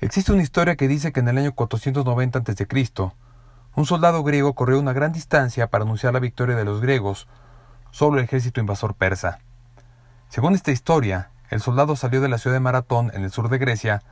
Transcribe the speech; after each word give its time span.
Existe 0.00 0.30
una 0.30 0.42
historia 0.42 0.76
que 0.76 0.88
dice 0.88 1.10
que 1.10 1.20
en 1.20 1.28
el 1.28 1.38
año 1.38 1.54
490 1.54 2.38
a.C., 2.38 2.66
un 3.74 3.86
soldado 3.86 4.22
griego 4.22 4.54
corrió 4.54 4.78
una 4.78 4.92
gran 4.92 5.12
distancia 5.12 5.68
para 5.68 5.84
anunciar 5.84 6.12
la 6.12 6.20
victoria 6.20 6.54
de 6.54 6.64
los 6.64 6.80
griegos 6.80 7.28
sobre 7.90 8.20
el 8.20 8.26
ejército 8.26 8.60
invasor 8.60 8.94
persa. 8.94 9.38
Según 10.28 10.54
esta 10.54 10.70
historia, 10.70 11.30
el 11.48 11.60
soldado 11.60 11.96
salió 11.96 12.20
de 12.20 12.28
la 12.28 12.36
ciudad 12.36 12.56
de 12.56 12.60
Maratón, 12.60 13.10
en 13.14 13.24
el 13.24 13.30
sur 13.30 13.48
de 13.48 13.56
Grecia, 13.56 14.02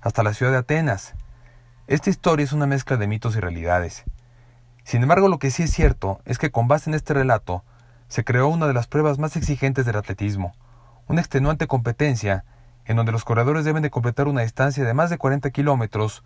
hasta 0.00 0.22
la 0.22 0.32
ciudad 0.32 0.52
de 0.52 0.58
Atenas. 0.58 1.14
Esta 1.88 2.08
historia 2.08 2.44
es 2.44 2.52
una 2.52 2.66
mezcla 2.66 2.96
de 2.96 3.06
mitos 3.06 3.36
y 3.36 3.40
realidades. 3.40 4.04
Sin 4.82 5.02
embargo, 5.02 5.28
lo 5.28 5.38
que 5.38 5.50
sí 5.50 5.64
es 5.64 5.72
cierto 5.72 6.20
es 6.24 6.38
que 6.38 6.50
con 6.50 6.68
base 6.68 6.88
en 6.88 6.94
este 6.94 7.12
relato, 7.12 7.64
se 8.08 8.24
creó 8.24 8.48
una 8.48 8.66
de 8.66 8.74
las 8.74 8.86
pruebas 8.86 9.18
más 9.18 9.36
exigentes 9.36 9.84
del 9.84 9.96
atletismo, 9.96 10.54
una 11.06 11.20
extenuante 11.20 11.66
competencia 11.66 12.44
en 12.86 12.96
donde 12.96 13.12
los 13.12 13.24
corredores 13.24 13.64
deben 13.64 13.82
de 13.82 13.90
completar 13.90 14.28
una 14.28 14.42
distancia 14.42 14.84
de 14.84 14.94
más 14.94 15.10
de 15.10 15.18
40 15.18 15.50
kilómetros 15.50 16.24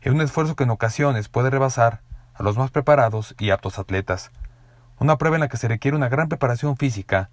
en 0.00 0.14
un 0.14 0.20
esfuerzo 0.20 0.56
que 0.56 0.64
en 0.64 0.70
ocasiones 0.70 1.28
puede 1.28 1.50
rebasar 1.50 2.00
a 2.34 2.42
los 2.42 2.56
más 2.56 2.70
preparados 2.70 3.34
y 3.38 3.50
aptos 3.50 3.78
atletas. 3.78 4.30
Una 4.98 5.18
prueba 5.18 5.36
en 5.36 5.40
la 5.40 5.48
que 5.48 5.56
se 5.56 5.68
requiere 5.68 5.96
una 5.96 6.08
gran 6.08 6.28
preparación 6.28 6.76
física, 6.76 7.30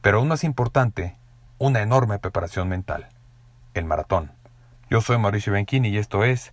pero 0.00 0.18
aún 0.18 0.28
más 0.28 0.44
importante, 0.44 1.16
una 1.58 1.80
enorme 1.80 2.18
preparación 2.18 2.68
mental. 2.68 3.08
El 3.74 3.84
maratón. 3.84 4.32
Yo 4.90 5.00
soy 5.00 5.18
Mauricio 5.18 5.52
Benchini 5.52 5.88
y 5.88 5.98
esto 5.98 6.24
es 6.24 6.52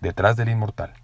Detrás 0.00 0.36
del 0.36 0.48
Inmortal. 0.48 1.01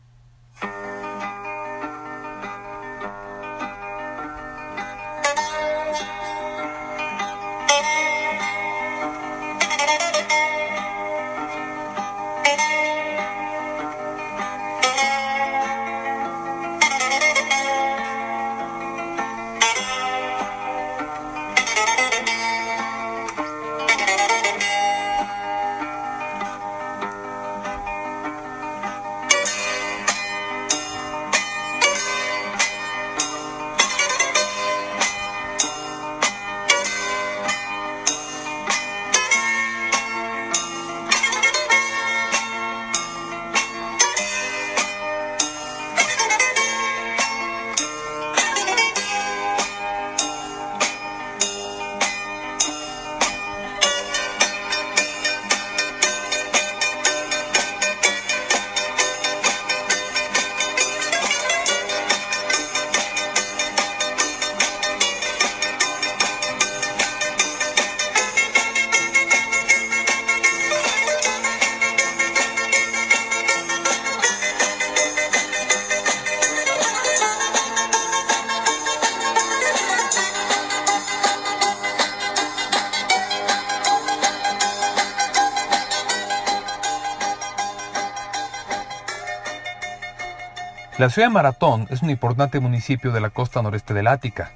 La 90.98 91.10
ciudad 91.10 91.28
de 91.28 91.34
Maratón 91.34 91.86
es 91.90 92.02
un 92.02 92.10
importante 92.10 92.58
municipio 92.58 93.12
de 93.12 93.20
la 93.20 93.30
costa 93.30 93.62
noreste 93.62 93.94
del 93.94 94.08
Ática, 94.08 94.50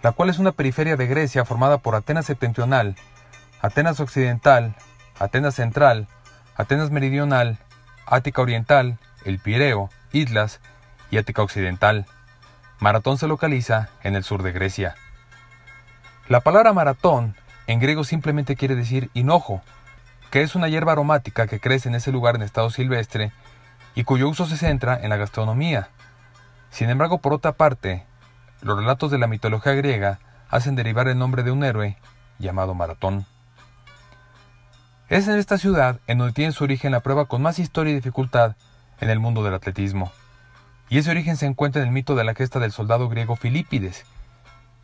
la 0.00 0.12
cual 0.12 0.30
es 0.30 0.38
una 0.38 0.52
periferia 0.52 0.96
de 0.96 1.08
Grecia 1.08 1.44
formada 1.44 1.78
por 1.78 1.96
Atenas 1.96 2.26
septentrional, 2.26 2.94
Atenas 3.60 3.98
occidental, 3.98 4.76
Atenas 5.18 5.56
central, 5.56 6.06
Atenas 6.54 6.92
meridional, 6.92 7.58
Ática 8.06 8.42
oriental, 8.42 9.00
el 9.24 9.40
Pireo, 9.40 9.90
Islas 10.12 10.60
y 11.10 11.18
Ática 11.18 11.42
occidental. 11.42 12.06
Maratón 12.78 13.18
se 13.18 13.26
localiza 13.26 13.88
en 14.04 14.14
el 14.14 14.22
sur 14.22 14.44
de 14.44 14.52
Grecia. 14.52 14.94
La 16.28 16.42
palabra 16.42 16.74
maratón 16.74 17.34
en 17.66 17.80
griego 17.80 18.04
simplemente 18.04 18.54
quiere 18.54 18.76
decir 18.76 19.10
hinojo, 19.14 19.62
que 20.30 20.42
es 20.42 20.54
una 20.54 20.68
hierba 20.68 20.92
aromática 20.92 21.48
que 21.48 21.58
crece 21.58 21.88
en 21.88 21.96
ese 21.96 22.12
lugar 22.12 22.36
en 22.36 22.42
estado 22.42 22.70
silvestre 22.70 23.32
y 23.96 24.04
cuyo 24.04 24.28
uso 24.28 24.46
se 24.46 24.58
centra 24.58 25.00
en 25.02 25.08
la 25.08 25.16
gastronomía. 25.16 25.88
Sin 26.70 26.90
embargo, 26.90 27.18
por 27.18 27.32
otra 27.32 27.52
parte, 27.52 28.04
los 28.60 28.78
relatos 28.78 29.10
de 29.10 29.18
la 29.18 29.26
mitología 29.26 29.72
griega 29.72 30.20
hacen 30.48 30.76
derivar 30.76 31.08
el 31.08 31.18
nombre 31.18 31.42
de 31.42 31.50
un 31.50 31.64
héroe 31.64 31.96
llamado 32.38 32.74
Maratón. 32.74 33.26
Es 35.08 35.26
en 35.28 35.38
esta 35.38 35.56
ciudad 35.56 35.98
en 36.06 36.18
donde 36.18 36.34
tiene 36.34 36.52
su 36.52 36.64
origen 36.64 36.92
la 36.92 37.00
prueba 37.00 37.24
con 37.24 37.40
más 37.40 37.58
historia 37.58 37.92
y 37.92 37.96
dificultad 37.96 38.54
en 39.00 39.08
el 39.08 39.18
mundo 39.18 39.42
del 39.42 39.54
atletismo. 39.54 40.12
Y 40.90 40.98
ese 40.98 41.10
origen 41.10 41.36
se 41.36 41.46
encuentra 41.46 41.80
en 41.80 41.88
el 41.88 41.94
mito 41.94 42.14
de 42.14 42.24
la 42.24 42.34
gesta 42.34 42.58
del 42.58 42.72
soldado 42.72 43.08
griego 43.08 43.34
Filipides, 43.34 44.04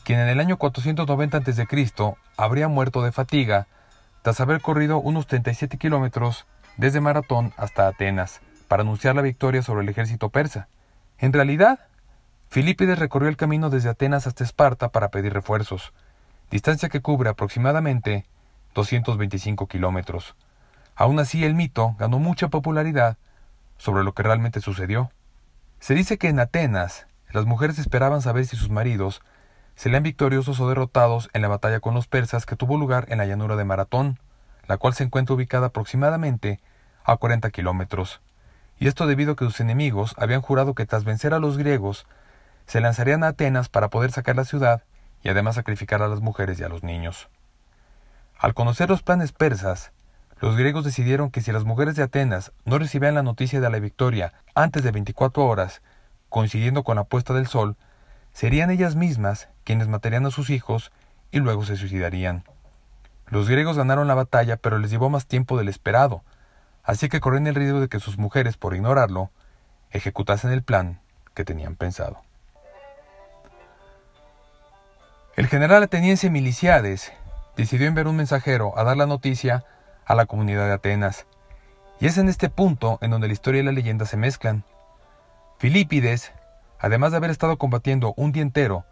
quien 0.05 0.21
en 0.21 0.29
el 0.29 0.41
año 0.41 0.57
490 0.57 1.39
a.C. 1.39 2.17
habría 2.39 2.69
muerto 2.69 3.03
de 3.03 3.13
fatiga 3.13 3.67
tras 4.23 4.41
haber 4.41 4.63
corrido 4.63 4.99
unos 4.99 5.27
37 5.27 5.77
kilómetros 5.77 6.47
desde 6.79 7.01
Maratón 7.01 7.53
hasta 7.59 7.87
Atenas, 7.87 8.41
para 8.73 8.85
anunciar 8.85 9.15
la 9.15 9.21
victoria 9.21 9.61
sobre 9.61 9.83
el 9.83 9.91
ejército 9.91 10.31
persa. 10.31 10.67
En 11.19 11.35
realidad, 11.35 11.81
Filipides 12.49 12.99
recorrió 12.99 13.29
el 13.29 13.37
camino 13.37 13.69
desde 13.69 13.91
Atenas 13.91 14.27
hasta 14.27 14.45
Esparta 14.45 14.89
para 14.89 15.11
pedir 15.11 15.35
refuerzos, 15.35 15.93
distancia 16.51 16.89
que 16.89 17.03
cubre 17.03 17.29
aproximadamente 17.29 18.25
225 18.75 19.67
kilómetros. 19.67 20.37
Aún 20.97 21.19
así, 21.19 21.45
el 21.45 21.55
mito 21.55 21.97
ganó 21.99 22.19
mucha 22.19 22.49
popularidad 22.49 23.19
sobre 23.77 24.05
lo 24.05 24.15
que 24.15 24.23
realmente 24.23 24.63
sucedió. 24.63 25.11
Se 25.79 25.93
dice 25.93 26.17
que 26.17 26.29
en 26.29 26.41
Atenas 26.41 27.07
las 27.31 27.45
mujeres 27.45 27.79
esperaban 27.79 28.23
saber 28.23 28.47
si 28.47 28.57
sus 28.57 28.71
maridos 28.71 29.21
serían 29.75 30.03
victoriosos 30.03 30.61
o 30.61 30.69
derrotados 30.71 31.29
en 31.35 31.43
la 31.43 31.49
batalla 31.49 31.81
con 31.81 31.93
los 31.93 32.07
persas 32.07 32.47
que 32.47 32.57
tuvo 32.57 32.79
lugar 32.79 33.05
en 33.11 33.19
la 33.19 33.27
llanura 33.27 33.57
de 33.57 33.67
Maratón, 33.67 34.19
la 34.67 34.79
cual 34.79 34.95
se 34.95 35.05
encuentra 35.05 35.35
ubicada 35.35 35.67
aproximadamente 35.67 36.59
a 37.05 37.19
40 37.19 37.51
kilómetros 37.51 38.23
y 38.83 38.89
esto 38.89 39.07
debido 39.07 39.35
a 39.35 39.37
que 39.37 39.45
sus 39.45 39.61
enemigos 39.61 40.13
habían 40.19 40.41
jurado 40.41 40.75
que 40.75 40.87
tras 40.87 41.05
vencer 41.05 41.35
a 41.35 41.39
los 41.39 41.57
griegos, 41.57 42.05
se 42.67 42.81
lanzarían 42.81 43.23
a 43.23 43.29
Atenas 43.29 43.69
para 43.69 43.91
poder 43.91 44.11
sacar 44.11 44.35
la 44.35 44.45
ciudad 44.45 44.83
y 45.23 45.29
además 45.29 45.55
sacrificar 45.55 46.03
a 46.03 46.09
las 46.09 46.21
mujeres 46.21 46.59
y 46.59 46.65
a 46.65 46.69
los 46.69 46.83
niños. 46.83 47.29
Al 48.41 48.55
conocer 48.55 48.89
los 48.89 49.05
planes 49.05 49.31
persas, 49.31 49.93
los 50.41 50.57
griegos 50.57 50.85
decidieron 50.85 51.31
que 51.31 51.43
si 51.43 51.53
las 51.53 51.63
mujeres 51.63 51.95
de 51.95 52.03
Atenas 52.03 52.51
no 52.65 52.77
recibían 52.77 53.15
la 53.15 53.23
noticia 53.23 53.61
de 53.61 53.71
la 53.71 53.79
victoria 53.79 54.33
antes 54.57 54.83
de 54.83 54.91
24 54.91 55.45
horas, 55.45 55.81
coincidiendo 56.29 56.83
con 56.83 56.97
la 56.97 57.05
puesta 57.05 57.35
del 57.35 57.47
sol, 57.47 57.77
serían 58.33 58.73
ellas 58.73 58.97
mismas 58.97 59.49
quienes 59.63 59.87
matarían 59.87 60.27
a 60.27 60.33
sus 60.33 60.51
hijos 60.51 60.91
y 61.31 61.39
luego 61.39 61.65
se 61.65 61.77
suicidarían. 61.77 62.43
Los 63.29 63.49
griegos 63.49 63.77
ganaron 63.77 64.09
la 64.09 64.15
batalla, 64.15 64.57
pero 64.57 64.81
les 64.81 64.91
llevó 64.91 65.09
más 65.09 65.29
tiempo 65.29 65.57
del 65.57 65.69
esperado, 65.69 66.25
así 66.83 67.09
que 67.09 67.21
corrían 67.21 67.47
el 67.47 67.55
riesgo 67.55 67.81
de 67.81 67.89
que 67.89 68.01
sus 68.01 68.19
mujeres, 68.19 68.57
por 68.57 68.75
ignorarlo, 68.75 69.31
ejecutasen 69.91 70.51
el 70.51 70.63
plan 70.63 71.01
que 71.35 71.45
tenían 71.45 71.77
pensado. 71.77 72.23
El 75.37 75.47
general 75.47 75.83
ateniense 75.83 76.29
Miliciades 76.29 77.13
decidió 77.57 77.87
enviar 77.87 78.09
un 78.09 78.17
mensajero 78.17 78.79
a 78.79 78.85
dar 78.85 78.97
la 78.97 79.07
noticia 79.07 79.65
a 80.05 80.15
la 80.15 80.27
comunidad 80.27 80.67
de 80.67 80.73
Atenas, 80.73 81.27
y 82.01 82.07
es 82.07 82.19
en 82.19 82.29
este 82.29 82.51
punto 82.51 82.99
en 83.01 83.11
donde 83.11 83.29
la 83.29 83.33
historia 83.33 83.61
y 83.61 83.65
la 83.65 83.73
leyenda 83.73 84.05
se 84.05 84.17
mezclan. 84.17 84.65
Filipides, 85.59 86.33
además 86.79 87.13
de 87.13 87.19
haber 87.19 87.31
estado 87.31 87.57
combatiendo 87.59 88.13
un 88.17 88.33
día 88.33 88.43
entero, 88.43 88.85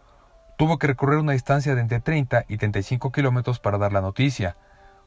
tuvo 0.57 0.77
que 0.79 0.87
recorrer 0.87 1.19
una 1.19 1.33
distancia 1.33 1.75
de 1.75 1.81
entre 1.81 1.99
30 1.99 2.45
y 2.47 2.57
35 2.57 3.11
kilómetros 3.11 3.59
para 3.59 3.77
dar 3.77 3.91
la 3.91 4.01
noticia, 4.01 4.55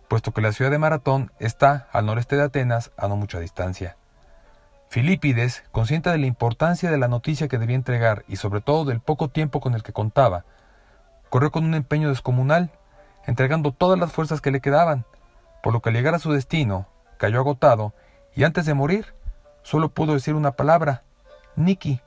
puesto 0.08 0.32
que 0.32 0.40
la 0.40 0.52
ciudad 0.52 0.70
de 0.70 0.78
Maratón 0.78 1.32
está 1.38 1.88
al 1.92 2.06
noreste 2.06 2.36
de 2.36 2.42
Atenas 2.42 2.92
a 2.96 3.08
no 3.08 3.16
mucha 3.16 3.40
distancia. 3.40 3.96
Filipides, 4.88 5.64
consciente 5.72 6.10
de 6.10 6.18
la 6.18 6.26
importancia 6.26 6.90
de 6.90 6.98
la 6.98 7.08
noticia 7.08 7.48
que 7.48 7.58
debía 7.58 7.76
entregar 7.76 8.24
y 8.28 8.36
sobre 8.36 8.60
todo 8.60 8.84
del 8.84 9.00
poco 9.00 9.28
tiempo 9.28 9.60
con 9.60 9.74
el 9.74 9.82
que 9.82 9.92
contaba, 9.92 10.44
corrió 11.30 11.50
con 11.50 11.64
un 11.64 11.74
empeño 11.74 12.08
descomunal, 12.08 12.70
entregando 13.26 13.72
todas 13.72 13.98
las 13.98 14.12
fuerzas 14.12 14.40
que 14.40 14.50
le 14.50 14.60
quedaban, 14.60 15.04
por 15.62 15.72
lo 15.72 15.80
que 15.80 15.88
al 15.88 15.96
llegar 15.96 16.14
a 16.14 16.20
su 16.20 16.32
destino, 16.32 16.86
cayó 17.16 17.40
agotado 17.40 17.92
y 18.36 18.44
antes 18.44 18.66
de 18.66 18.74
morir 18.74 19.14
solo 19.62 19.88
pudo 19.88 20.14
decir 20.14 20.34
una 20.34 20.52
palabra, 20.52 21.02
Niki, 21.56 22.00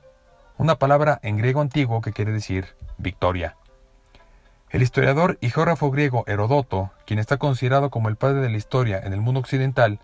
una 0.56 0.76
palabra 0.76 1.18
en 1.22 1.36
griego 1.36 1.60
antiguo 1.60 2.00
que 2.00 2.12
quiere 2.12 2.32
decir 2.32 2.74
victoria. 2.96 3.56
El 4.70 4.82
historiador 4.82 5.38
y 5.40 5.48
geógrafo 5.48 5.90
griego 5.90 6.24
Herodoto, 6.26 6.90
quien 7.06 7.18
está 7.18 7.38
considerado 7.38 7.88
como 7.88 8.10
el 8.10 8.16
padre 8.16 8.40
de 8.40 8.50
la 8.50 8.58
historia 8.58 8.98
en 8.98 9.14
el 9.14 9.20
mundo 9.22 9.40
occidental, 9.40 9.98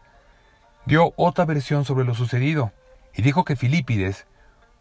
dio 0.86 1.12
otra 1.16 1.44
versión 1.44 1.84
sobre 1.84 2.06
lo 2.06 2.14
sucedido 2.14 2.72
y 3.14 3.20
dijo 3.20 3.44
que 3.44 3.56
Filipides 3.56 4.26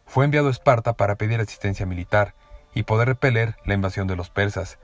fue 0.06 0.24
enviado 0.24 0.48
a 0.48 0.52
Esparta 0.52 0.94
para 0.94 1.16
pedir 1.16 1.42
asistencia 1.42 1.86
militar 1.86 2.34
y 2.74 2.84
poder 2.84 3.10
repeler 3.10 3.58
la 3.66 3.74
invasión 3.74 4.08
de 4.08 4.16
los 4.16 4.30
persas, 4.30 4.80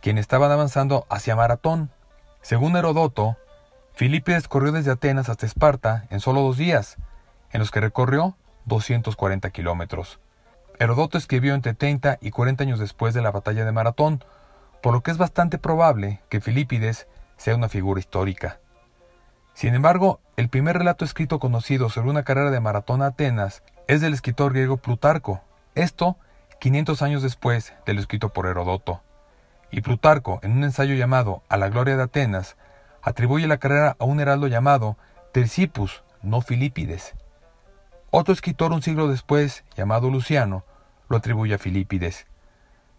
quienes 0.00 0.22
estaban 0.22 0.50
avanzando 0.50 1.06
hacia 1.08 1.36
Maratón. 1.36 1.90
Según 2.40 2.76
Herodoto, 2.76 3.36
Filipides 3.94 4.48
corrió 4.48 4.72
desde 4.72 4.90
Atenas 4.90 5.28
hasta 5.28 5.46
Esparta 5.46 6.06
en 6.10 6.18
solo 6.18 6.40
dos 6.40 6.56
días, 6.56 6.96
en 7.52 7.60
los 7.60 7.70
que 7.70 7.80
recorrió 7.80 8.36
240 8.64 9.50
kilómetros. 9.50 10.18
Herodoto 10.82 11.16
escribió 11.16 11.54
entre 11.54 11.74
30 11.74 12.18
y 12.20 12.32
40 12.32 12.64
años 12.64 12.80
después 12.80 13.14
de 13.14 13.22
la 13.22 13.30
batalla 13.30 13.64
de 13.64 13.70
Maratón, 13.70 14.24
por 14.82 14.92
lo 14.92 15.00
que 15.04 15.12
es 15.12 15.16
bastante 15.16 15.56
probable 15.56 16.20
que 16.28 16.40
Filipides 16.40 17.06
sea 17.36 17.54
una 17.54 17.68
figura 17.68 18.00
histórica. 18.00 18.58
Sin 19.54 19.76
embargo, 19.76 20.18
el 20.36 20.48
primer 20.48 20.78
relato 20.78 21.04
escrito 21.04 21.38
conocido 21.38 21.88
sobre 21.88 22.10
una 22.10 22.24
carrera 22.24 22.50
de 22.50 22.58
maratón 22.58 23.00
a 23.00 23.06
Atenas 23.06 23.62
es 23.86 24.00
del 24.00 24.12
escritor 24.12 24.54
griego 24.54 24.76
Plutarco, 24.76 25.40
esto 25.76 26.16
500 26.58 27.00
años 27.02 27.22
después 27.22 27.74
de 27.86 27.94
lo 27.94 28.00
escrito 28.00 28.30
por 28.30 28.46
Herodoto. 28.46 29.02
Y 29.70 29.82
Plutarco, 29.82 30.40
en 30.42 30.50
un 30.50 30.64
ensayo 30.64 30.96
llamado 30.96 31.44
A 31.48 31.58
la 31.58 31.68
gloria 31.68 31.96
de 31.96 32.02
Atenas, 32.02 32.56
atribuye 33.02 33.46
la 33.46 33.58
carrera 33.58 33.94
a 34.00 34.04
un 34.04 34.18
heraldo 34.18 34.48
llamado 34.48 34.96
Tercipus, 35.30 36.02
no 36.22 36.40
Filipides. 36.40 37.14
Otro 38.10 38.34
escritor 38.34 38.72
un 38.72 38.82
siglo 38.82 39.06
después, 39.06 39.62
llamado 39.76 40.10
Luciano, 40.10 40.64
lo 41.12 41.18
atribuye 41.18 41.54
a 41.54 41.58
Filipides. 41.58 42.26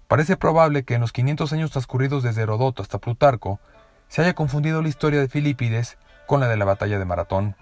Parece 0.08 0.38
probable 0.38 0.84
que 0.84 0.94
en 0.94 1.02
los 1.02 1.12
500 1.12 1.52
años 1.52 1.72
transcurridos 1.72 2.22
desde 2.22 2.44
Herodoto 2.44 2.84
hasta 2.84 3.00
Plutarco 3.00 3.60
se 4.08 4.22
haya 4.22 4.36
confundido 4.36 4.84
la 4.84 4.88
historia 4.88 5.20
de 5.20 5.28
Filipides 5.28 5.98
con 6.28 6.40
la 6.40 6.48
de 6.48 6.56
la 6.56 6.66
batalla 6.66 7.00
de 7.00 7.06
Maratón, 7.06 7.56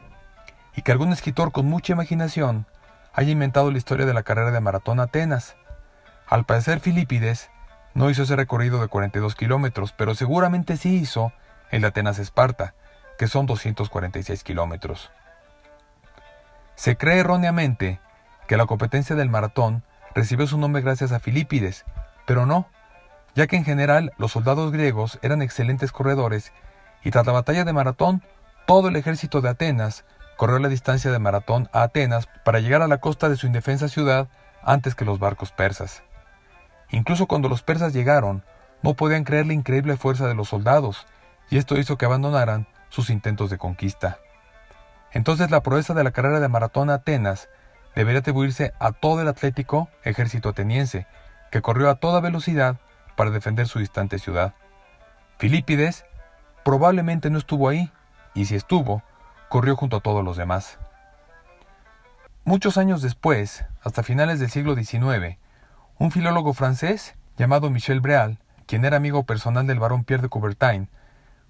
y 0.75 0.81
que 0.81 0.92
algún 0.92 1.13
escritor 1.13 1.53
con 1.53 1.68
mucha 1.68 1.94
imaginación 1.94 2.68
haya 3.13 3.31
inventado 3.31 3.71
la 3.71 3.77
historia 3.77 4.06
de 4.06 4.13
la 4.13 4.24
carrera 4.24 4.51
de 4.51 4.59
Maratón 4.59 5.00
a 5.00 5.03
Atenas. 5.03 5.56
Al 6.27 6.45
parecer 6.45 6.81
Filipides 6.81 7.50
no 7.94 8.09
hizo 8.09 8.24
ese 8.24 8.36
recorrido 8.36 8.81
de 8.81 8.89
42 8.89 9.36
kilómetros, 9.36 9.94
pero 9.94 10.15
seguramente 10.15 10.75
sí 10.75 10.97
hizo 10.97 11.31
el 11.71 11.81
de 11.81 11.88
Atenas-Esparta, 11.88 12.74
que 13.18 13.27
son 13.27 13.45
246 13.45 14.44
kilómetros. 14.44 15.12
Se 16.75 16.97
cree 16.97 17.19
erróneamente 17.19 18.01
que 18.47 18.57
la 18.57 18.65
competencia 18.65 19.15
del 19.15 19.30
maratón 19.30 19.83
recibió 20.16 20.48
su 20.48 20.58
nombre 20.58 20.81
gracias 20.81 21.12
a 21.12 21.19
Filipides, 21.19 21.86
pero 22.25 22.46
no, 22.46 22.68
ya 23.36 23.48
que 23.48 23.56
en 23.56 23.66
general 23.66 24.13
los 24.18 24.31
soldados 24.31 24.72
griegos 24.72 25.19
eran 25.22 25.42
excelentes 25.42 25.92
corredores 25.92 26.52
y 27.04 27.12
tras 27.12 27.25
la 27.25 27.31
batalla 27.31 27.63
de 27.63 27.74
Maratón, 27.74 28.24
todo 28.68 28.90
el 28.90 28.96
ejército 28.96 29.42
de 29.42 29.50
Atenas 29.50 30.06
corrió 30.38 30.60
la 30.60 30.69
distancia 30.69 31.12
de 31.12 31.19
Maratón 31.19 31.69
a 31.74 31.84
Atenas 31.84 32.28
para 32.44 32.60
llegar 32.60 32.81
a 32.81 32.88
la 32.88 33.00
costa 33.00 33.30
de 33.30 33.36
su 33.36 33.48
indefensa 33.48 33.88
ciudad 33.88 34.28
antes 34.63 34.96
que 34.96 35.06
los 35.06 35.19
barcos 35.19 35.52
persas. 35.52 36.04
Incluso 36.90 37.25
cuando 37.25 37.50
los 37.50 37.64
persas 37.64 37.94
llegaron, 37.94 38.44
no 38.81 38.96
podían 38.96 39.24
creer 39.24 39.48
la 39.48 39.54
increíble 39.54 39.98
fuerza 39.98 40.28
de 40.28 40.36
los 40.36 40.50
soldados, 40.50 41.06
y 41.50 41.57
esto 41.57 41.78
hizo 41.78 41.98
que 41.98 42.06
abandonaran 42.06 42.68
sus 42.90 43.10
intentos 43.10 43.50
de 43.50 43.57
conquista. 43.57 44.19
Entonces 45.12 45.52
la 45.52 45.62
proeza 45.62 45.94
de 45.94 46.04
la 46.04 46.12
carrera 46.12 46.40
de 46.40 46.48
maratón 46.48 46.90
a 46.90 46.96
Atenas 46.96 47.50
debería 47.96 48.20
atribuirse 48.20 48.74
a 48.80 48.92
todo 48.92 49.22
el 49.22 49.28
atlético 49.28 49.90
ejército 50.04 50.50
ateniense, 50.50 51.08
que 51.52 51.62
corrió 51.62 51.90
a 51.90 51.96
toda 51.96 52.22
velocidad 52.22 52.78
para 53.16 53.32
defender 53.32 53.68
su 53.68 53.80
distante 53.80 54.20
ciudad. 54.20 54.54
Filipides 55.38 56.06
probablemente 56.64 57.30
no 57.30 57.38
estuvo 57.38 57.68
ahí, 57.70 57.92
y 58.34 58.46
si 58.46 58.56
estuvo, 58.56 59.04
corrió 59.50 59.76
junto 59.76 59.98
a 59.98 60.02
todos 60.02 60.24
los 60.24 60.38
demás. 60.38 60.80
Muchos 62.44 62.78
años 62.78 63.02
después, 63.02 63.66
hasta 63.84 64.04
finales 64.04 64.40
del 64.40 64.50
siglo 64.50 64.76
XIX, 64.76 65.38
un 65.98 66.12
filólogo 66.12 66.54
francés 66.54 67.16
llamado 67.38 67.70
Michel 67.70 68.00
Breal, 68.00 68.40
quien 68.66 68.86
era 68.86 68.98
amigo 68.98 69.24
personal 69.24 69.68
del 69.68 69.80
barón 69.80 70.04
Pierre 70.04 70.24
de 70.24 70.30
Coubertin, 70.30 70.90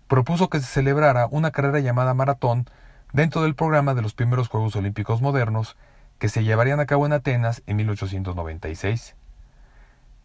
propuso 0.08 0.50
que 0.50 0.60
se 0.60 0.66
celebrara 0.66 1.28
una 1.28 1.52
carrera 1.52 1.80
llamada 1.80 2.14
maratón 2.14 2.66
dentro 3.14 3.44
del 3.44 3.56
programa 3.56 3.94
de 3.94 4.02
los 4.02 4.14
primeros 4.14 4.50
Juegos 4.50 4.76
Olímpicos 4.76 5.22
modernos 5.22 5.78
que 6.22 6.30
se 6.30 6.44
llevarían 6.44 6.80
a 6.80 6.86
cabo 6.86 7.08
en 7.08 7.14
Atenas 7.14 7.64
en 7.66 7.78
1896. 7.78 9.16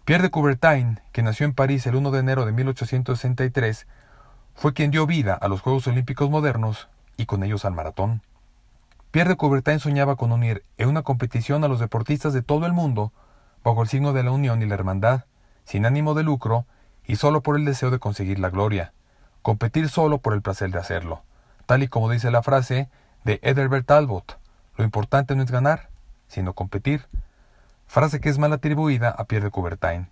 Pierre 0.04 0.24
de 0.24 0.30
Coubertin, 0.30 1.00
que 1.12 1.22
nació 1.22 1.46
en 1.46 1.54
París 1.54 1.86
el 1.86 1.96
1 1.96 2.10
de 2.10 2.18
enero 2.20 2.44
de 2.44 2.52
1863, 2.52 3.86
fue 4.54 4.74
quien 4.74 4.90
dio 4.90 5.06
vida 5.06 5.32
a 5.32 5.48
los 5.48 5.62
Juegos 5.62 5.86
Olímpicos 5.86 6.28
modernos 6.28 6.90
y 7.16 7.24
con 7.24 7.42
ellos 7.42 7.64
al 7.64 7.72
maratón. 7.72 8.20
Pierre 9.10 9.30
de 9.30 9.36
Coubertin 9.36 9.80
soñaba 9.80 10.16
con 10.16 10.32
unir 10.32 10.64
en 10.76 10.90
una 10.90 11.00
competición 11.00 11.64
a 11.64 11.68
los 11.68 11.80
deportistas 11.80 12.34
de 12.34 12.42
todo 12.42 12.66
el 12.66 12.74
mundo 12.74 13.14
bajo 13.64 13.80
el 13.80 13.88
signo 13.88 14.12
de 14.12 14.22
la 14.22 14.32
unión 14.32 14.60
y 14.60 14.66
la 14.66 14.74
hermandad, 14.74 15.24
sin 15.64 15.86
ánimo 15.86 16.12
de 16.12 16.24
lucro 16.24 16.66
y 17.06 17.16
solo 17.16 17.40
por 17.40 17.56
el 17.56 17.64
deseo 17.64 17.90
de 17.90 18.00
conseguir 18.00 18.38
la 18.38 18.50
gloria, 18.50 18.92
competir 19.40 19.88
solo 19.88 20.18
por 20.18 20.34
el 20.34 20.42
placer 20.42 20.70
de 20.70 20.78
hacerlo 20.78 21.22
tal 21.66 21.82
y 21.82 21.88
como 21.88 22.10
dice 22.10 22.30
la 22.30 22.42
frase 22.42 22.88
de 23.24 23.40
Edelbert 23.42 23.86
Talbot, 23.86 24.38
lo 24.76 24.84
importante 24.84 25.34
no 25.34 25.42
es 25.42 25.50
ganar, 25.50 25.88
sino 26.28 26.54
competir, 26.54 27.06
frase 27.86 28.20
que 28.20 28.28
es 28.28 28.38
mal 28.38 28.52
atribuida 28.52 29.10
a 29.10 29.24
Pierre 29.24 29.46
de 29.46 29.50
Coubertin. 29.50 30.08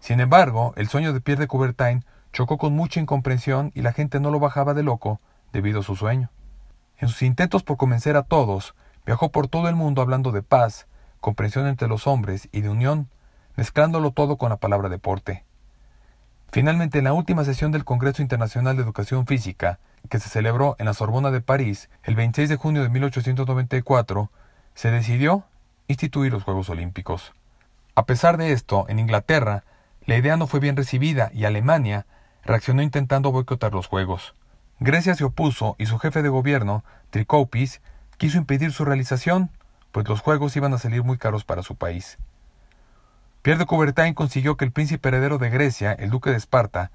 Sin 0.00 0.20
embargo, 0.20 0.72
el 0.76 0.88
sueño 0.88 1.12
de 1.12 1.20
Pierre 1.20 1.40
de 1.40 1.48
Coubertin 1.48 2.04
chocó 2.32 2.58
con 2.58 2.74
mucha 2.74 3.00
incomprensión 3.00 3.72
y 3.74 3.82
la 3.82 3.92
gente 3.92 4.20
no 4.20 4.30
lo 4.30 4.40
bajaba 4.40 4.74
de 4.74 4.82
loco 4.82 5.20
debido 5.52 5.80
a 5.80 5.82
su 5.82 5.96
sueño. 5.96 6.30
En 6.98 7.08
sus 7.08 7.22
intentos 7.22 7.62
por 7.62 7.76
convencer 7.76 8.16
a 8.16 8.22
todos, 8.22 8.74
viajó 9.04 9.30
por 9.30 9.48
todo 9.48 9.68
el 9.68 9.74
mundo 9.74 10.02
hablando 10.02 10.32
de 10.32 10.42
paz, 10.42 10.86
comprensión 11.20 11.66
entre 11.66 11.88
los 11.88 12.06
hombres 12.06 12.48
y 12.52 12.60
de 12.60 12.68
unión, 12.68 13.08
mezclándolo 13.56 14.10
todo 14.10 14.36
con 14.36 14.50
la 14.50 14.56
palabra 14.56 14.88
deporte. 14.88 15.44
Finalmente, 16.52 16.98
en 16.98 17.04
la 17.04 17.12
última 17.12 17.44
sesión 17.44 17.72
del 17.72 17.84
Congreso 17.84 18.22
Internacional 18.22 18.76
de 18.76 18.82
Educación 18.82 19.26
Física, 19.26 19.78
que 20.08 20.18
se 20.18 20.28
celebró 20.28 20.76
en 20.78 20.86
la 20.86 20.94
Sorbona 20.94 21.30
de 21.30 21.40
París 21.40 21.88
el 22.02 22.14
26 22.14 22.48
de 22.48 22.56
junio 22.56 22.82
de 22.82 22.88
1894, 22.88 24.30
se 24.74 24.90
decidió 24.90 25.44
instituir 25.88 26.32
los 26.32 26.44
Juegos 26.44 26.68
Olímpicos. 26.68 27.32
A 27.94 28.06
pesar 28.06 28.36
de 28.36 28.52
esto, 28.52 28.86
en 28.88 28.98
Inglaterra, 28.98 29.64
la 30.04 30.16
idea 30.16 30.36
no 30.36 30.46
fue 30.46 30.60
bien 30.60 30.76
recibida 30.76 31.30
y 31.32 31.44
Alemania 31.44 32.06
reaccionó 32.44 32.82
intentando 32.82 33.32
boicotar 33.32 33.72
los 33.72 33.86
Juegos. 33.86 34.34
Grecia 34.78 35.14
se 35.14 35.24
opuso 35.24 35.74
y 35.78 35.86
su 35.86 35.98
jefe 35.98 36.22
de 36.22 36.28
gobierno, 36.28 36.84
Tricopis, 37.10 37.80
quiso 38.18 38.38
impedir 38.38 38.72
su 38.72 38.84
realización, 38.84 39.50
pues 39.92 40.08
los 40.08 40.20
Juegos 40.20 40.56
iban 40.56 40.74
a 40.74 40.78
salir 40.78 41.02
muy 41.02 41.18
caros 41.18 41.44
para 41.44 41.62
su 41.62 41.76
país. 41.76 42.18
Pierre 43.42 43.60
de 43.60 43.66
Coubertin 43.66 44.12
consiguió 44.12 44.56
que 44.56 44.64
el 44.64 44.72
príncipe 44.72 45.08
heredero 45.08 45.38
de 45.38 45.50
Grecia, 45.50 45.92
el 45.92 46.10
duque 46.10 46.30
de 46.30 46.36
Esparta, 46.36 46.90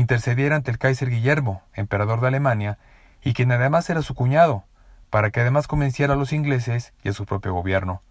intercediera 0.00 0.56
ante 0.56 0.70
el 0.70 0.78
Kaiser 0.78 1.10
Guillermo, 1.10 1.62
emperador 1.74 2.20
de 2.20 2.28
Alemania, 2.28 2.78
y 3.22 3.34
quien 3.34 3.52
además 3.52 3.88
era 3.90 4.02
su 4.02 4.14
cuñado, 4.14 4.64
para 5.10 5.30
que 5.30 5.40
además 5.40 5.66
convenciera 5.66 6.14
a 6.14 6.16
los 6.16 6.32
ingleses 6.32 6.92
y 7.02 7.08
a 7.08 7.12
su 7.12 7.26
propio 7.26 7.52
gobierno. 7.52 8.02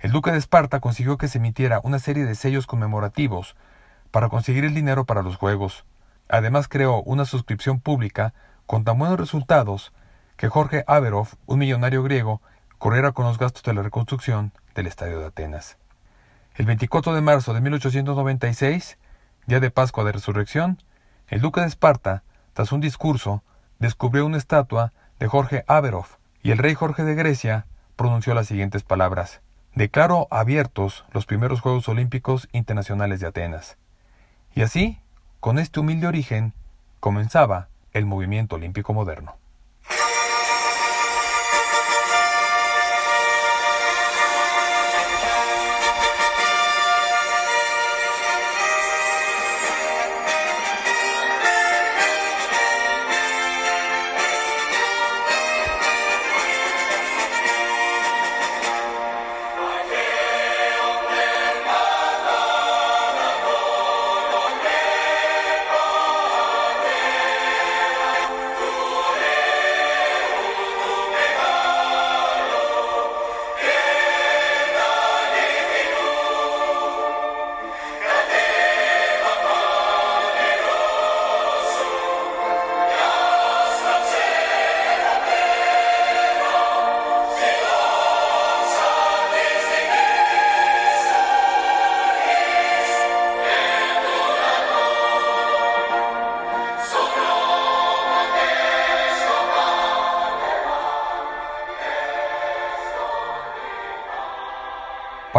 El 0.00 0.10
duque 0.10 0.32
de 0.32 0.38
Esparta 0.38 0.80
consiguió 0.80 1.16
que 1.16 1.28
se 1.28 1.38
emitiera 1.38 1.80
una 1.84 1.98
serie 1.98 2.24
de 2.24 2.34
sellos 2.34 2.66
conmemorativos 2.66 3.56
para 4.10 4.28
conseguir 4.28 4.64
el 4.64 4.74
dinero 4.74 5.04
para 5.04 5.22
los 5.22 5.36
Juegos. 5.36 5.84
Además 6.28 6.66
creó 6.66 7.02
una 7.02 7.24
suscripción 7.24 7.80
pública 7.80 8.34
con 8.66 8.84
tan 8.84 8.98
buenos 8.98 9.20
resultados 9.20 9.92
que 10.36 10.48
Jorge 10.48 10.82
Averov, 10.86 11.28
un 11.46 11.60
millonario 11.60 12.02
griego, 12.02 12.42
corriera 12.78 13.12
con 13.12 13.26
los 13.26 13.38
gastos 13.38 13.62
de 13.62 13.74
la 13.74 13.82
reconstrucción 13.82 14.52
del 14.74 14.88
Estadio 14.88 15.20
de 15.20 15.26
Atenas. 15.26 15.76
El 16.56 16.66
24 16.66 17.14
de 17.14 17.20
marzo 17.20 17.54
de 17.54 17.60
1896, 17.60 18.98
día 19.46 19.60
de 19.60 19.70
Pascua 19.70 20.04
de 20.04 20.12
Resurrección, 20.12 20.82
el 21.32 21.40
duque 21.40 21.62
de 21.62 21.66
Esparta, 21.66 22.24
tras 22.52 22.72
un 22.72 22.82
discurso, 22.82 23.42
descubrió 23.78 24.26
una 24.26 24.36
estatua 24.36 24.92
de 25.18 25.28
Jorge 25.28 25.64
Averov, 25.66 26.04
y 26.42 26.50
el 26.50 26.58
rey 26.58 26.74
Jorge 26.74 27.04
de 27.04 27.14
Grecia 27.14 27.64
pronunció 27.96 28.34
las 28.34 28.48
siguientes 28.48 28.82
palabras. 28.82 29.40
Declaró 29.74 30.28
abiertos 30.30 31.06
los 31.10 31.24
primeros 31.24 31.62
Juegos 31.62 31.88
Olímpicos 31.88 32.50
Internacionales 32.52 33.18
de 33.20 33.28
Atenas. 33.28 33.78
Y 34.54 34.60
así, 34.60 35.00
con 35.40 35.58
este 35.58 35.80
humilde 35.80 36.06
origen, 36.06 36.52
comenzaba 37.00 37.68
el 37.94 38.04
movimiento 38.04 38.56
olímpico 38.56 38.92
moderno. 38.92 39.36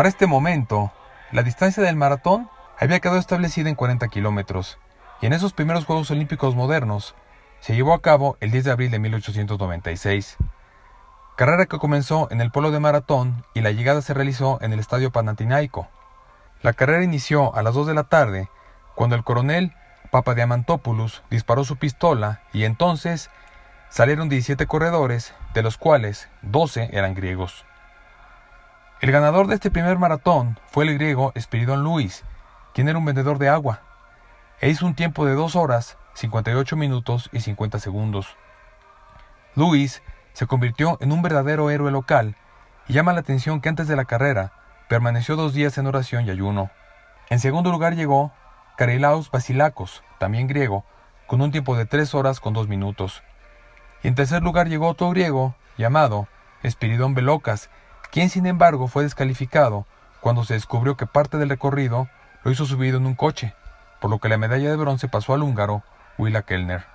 Para 0.03 0.09
este 0.09 0.27
momento, 0.27 0.91
la 1.31 1.43
distancia 1.43 1.81
del 1.81 1.95
maratón 1.95 2.49
había 2.77 2.99
quedado 2.99 3.19
establecida 3.19 3.69
en 3.69 3.75
40 3.75 4.09
kilómetros, 4.09 4.77
y 5.21 5.27
en 5.27 5.31
esos 5.31 5.53
primeros 5.53 5.85
Juegos 5.85 6.11
Olímpicos 6.11 6.55
modernos 6.55 7.15
se 7.61 7.73
llevó 7.73 7.93
a 7.93 8.01
cabo 8.01 8.35
el 8.41 8.51
10 8.51 8.65
de 8.65 8.71
abril 8.71 8.91
de 8.91 8.99
1896. 8.99 10.35
Carrera 11.37 11.67
que 11.67 11.77
comenzó 11.77 12.27
en 12.31 12.41
el 12.41 12.51
polo 12.51 12.71
de 12.71 12.81
maratón 12.81 13.45
y 13.53 13.61
la 13.61 13.71
llegada 13.71 14.01
se 14.01 14.13
realizó 14.13 14.59
en 14.61 14.73
el 14.73 14.79
Estadio 14.79 15.09
Panatinaico. 15.13 15.87
La 16.63 16.73
carrera 16.73 17.05
inició 17.05 17.55
a 17.55 17.63
las 17.63 17.73
2 17.73 17.87
de 17.87 17.93
la 17.93 18.03
tarde, 18.03 18.49
cuando 18.95 19.15
el 19.15 19.23
coronel 19.23 19.73
Papa 20.11 20.35
Diamantopoulos 20.35 21.23
disparó 21.29 21.63
su 21.63 21.77
pistola 21.77 22.41
y 22.51 22.65
entonces 22.65 23.29
salieron 23.87 24.27
17 24.27 24.67
corredores, 24.67 25.33
de 25.53 25.63
los 25.63 25.77
cuales 25.77 26.27
12 26.41 26.89
eran 26.91 27.13
griegos. 27.13 27.63
El 29.01 29.11
ganador 29.11 29.47
de 29.47 29.55
este 29.55 29.71
primer 29.71 29.97
maratón 29.97 30.59
fue 30.67 30.85
el 30.85 30.93
griego 30.93 31.31
Espiridón 31.35 31.83
Luis, 31.83 32.23
quien 32.73 32.87
era 32.87 32.97
un 32.97 33.05
vendedor 33.05 33.37
de 33.37 33.49
agua, 33.49 33.81
e 34.61 34.69
hizo 34.69 34.85
un 34.85 34.95
tiempo 34.95 35.25
de 35.25 35.33
2 35.33 35.55
horas, 35.55 35.97
58 36.13 36.75
minutos 36.77 37.29
y 37.33 37.41
50 37.41 37.79
segundos. 37.79 38.37
Luis 39.55 40.01
se 40.33 40.47
convirtió 40.47 40.97
en 41.01 41.11
un 41.11 41.21
verdadero 41.21 41.69
héroe 41.69 41.91
local 41.91 42.35
y 42.87 42.93
llama 42.93 43.13
la 43.13 43.19
atención 43.19 43.61
que 43.61 43.69
antes 43.69 43.87
de 43.87 43.95
la 43.95 44.05
carrera 44.05 44.53
permaneció 44.87 45.35
dos 45.35 45.53
días 45.53 45.77
en 45.77 45.87
oración 45.87 46.25
y 46.25 46.31
ayuno. 46.31 46.71
En 47.29 47.39
segundo 47.39 47.71
lugar 47.71 47.95
llegó 47.95 48.31
Carilaos 48.77 49.29
Basilacos, 49.31 50.03
también 50.17 50.47
griego, 50.47 50.85
con 51.27 51.41
un 51.41 51.51
tiempo 51.51 51.75
de 51.75 51.85
3 51.85 52.15
horas 52.15 52.39
con 52.39 52.53
2 52.53 52.67
minutos. 52.67 53.23
Y 54.01 54.07
en 54.07 54.15
tercer 54.15 54.43
lugar 54.43 54.67
llegó 54.67 54.87
otro 54.87 55.09
griego, 55.09 55.55
llamado 55.77 56.27
Espiridón 56.63 57.13
Belocas, 57.13 57.69
quien 58.13 58.29
sin 58.29 58.45
embargo 58.45 58.87
fue 58.87 59.01
descalificado 59.01 59.87
cuando 60.21 60.43
se 60.43 60.53
descubrió 60.53 60.95
que 60.95 61.07
parte 61.07 61.39
del 61.39 61.49
recorrido 61.49 62.09
lo 62.43 62.51
hizo 62.51 62.67
subido 62.67 62.99
en 62.99 63.07
un 63.07 63.15
coche, 63.15 63.55
por 63.99 64.11
lo 64.11 64.19
que 64.19 64.29
la 64.29 64.37
medalla 64.37 64.69
de 64.69 64.75
bronce 64.75 65.07
pasó 65.07 65.33
al 65.33 65.41
húngaro 65.41 65.81
Willa 66.19 66.43
Kellner. 66.43 66.85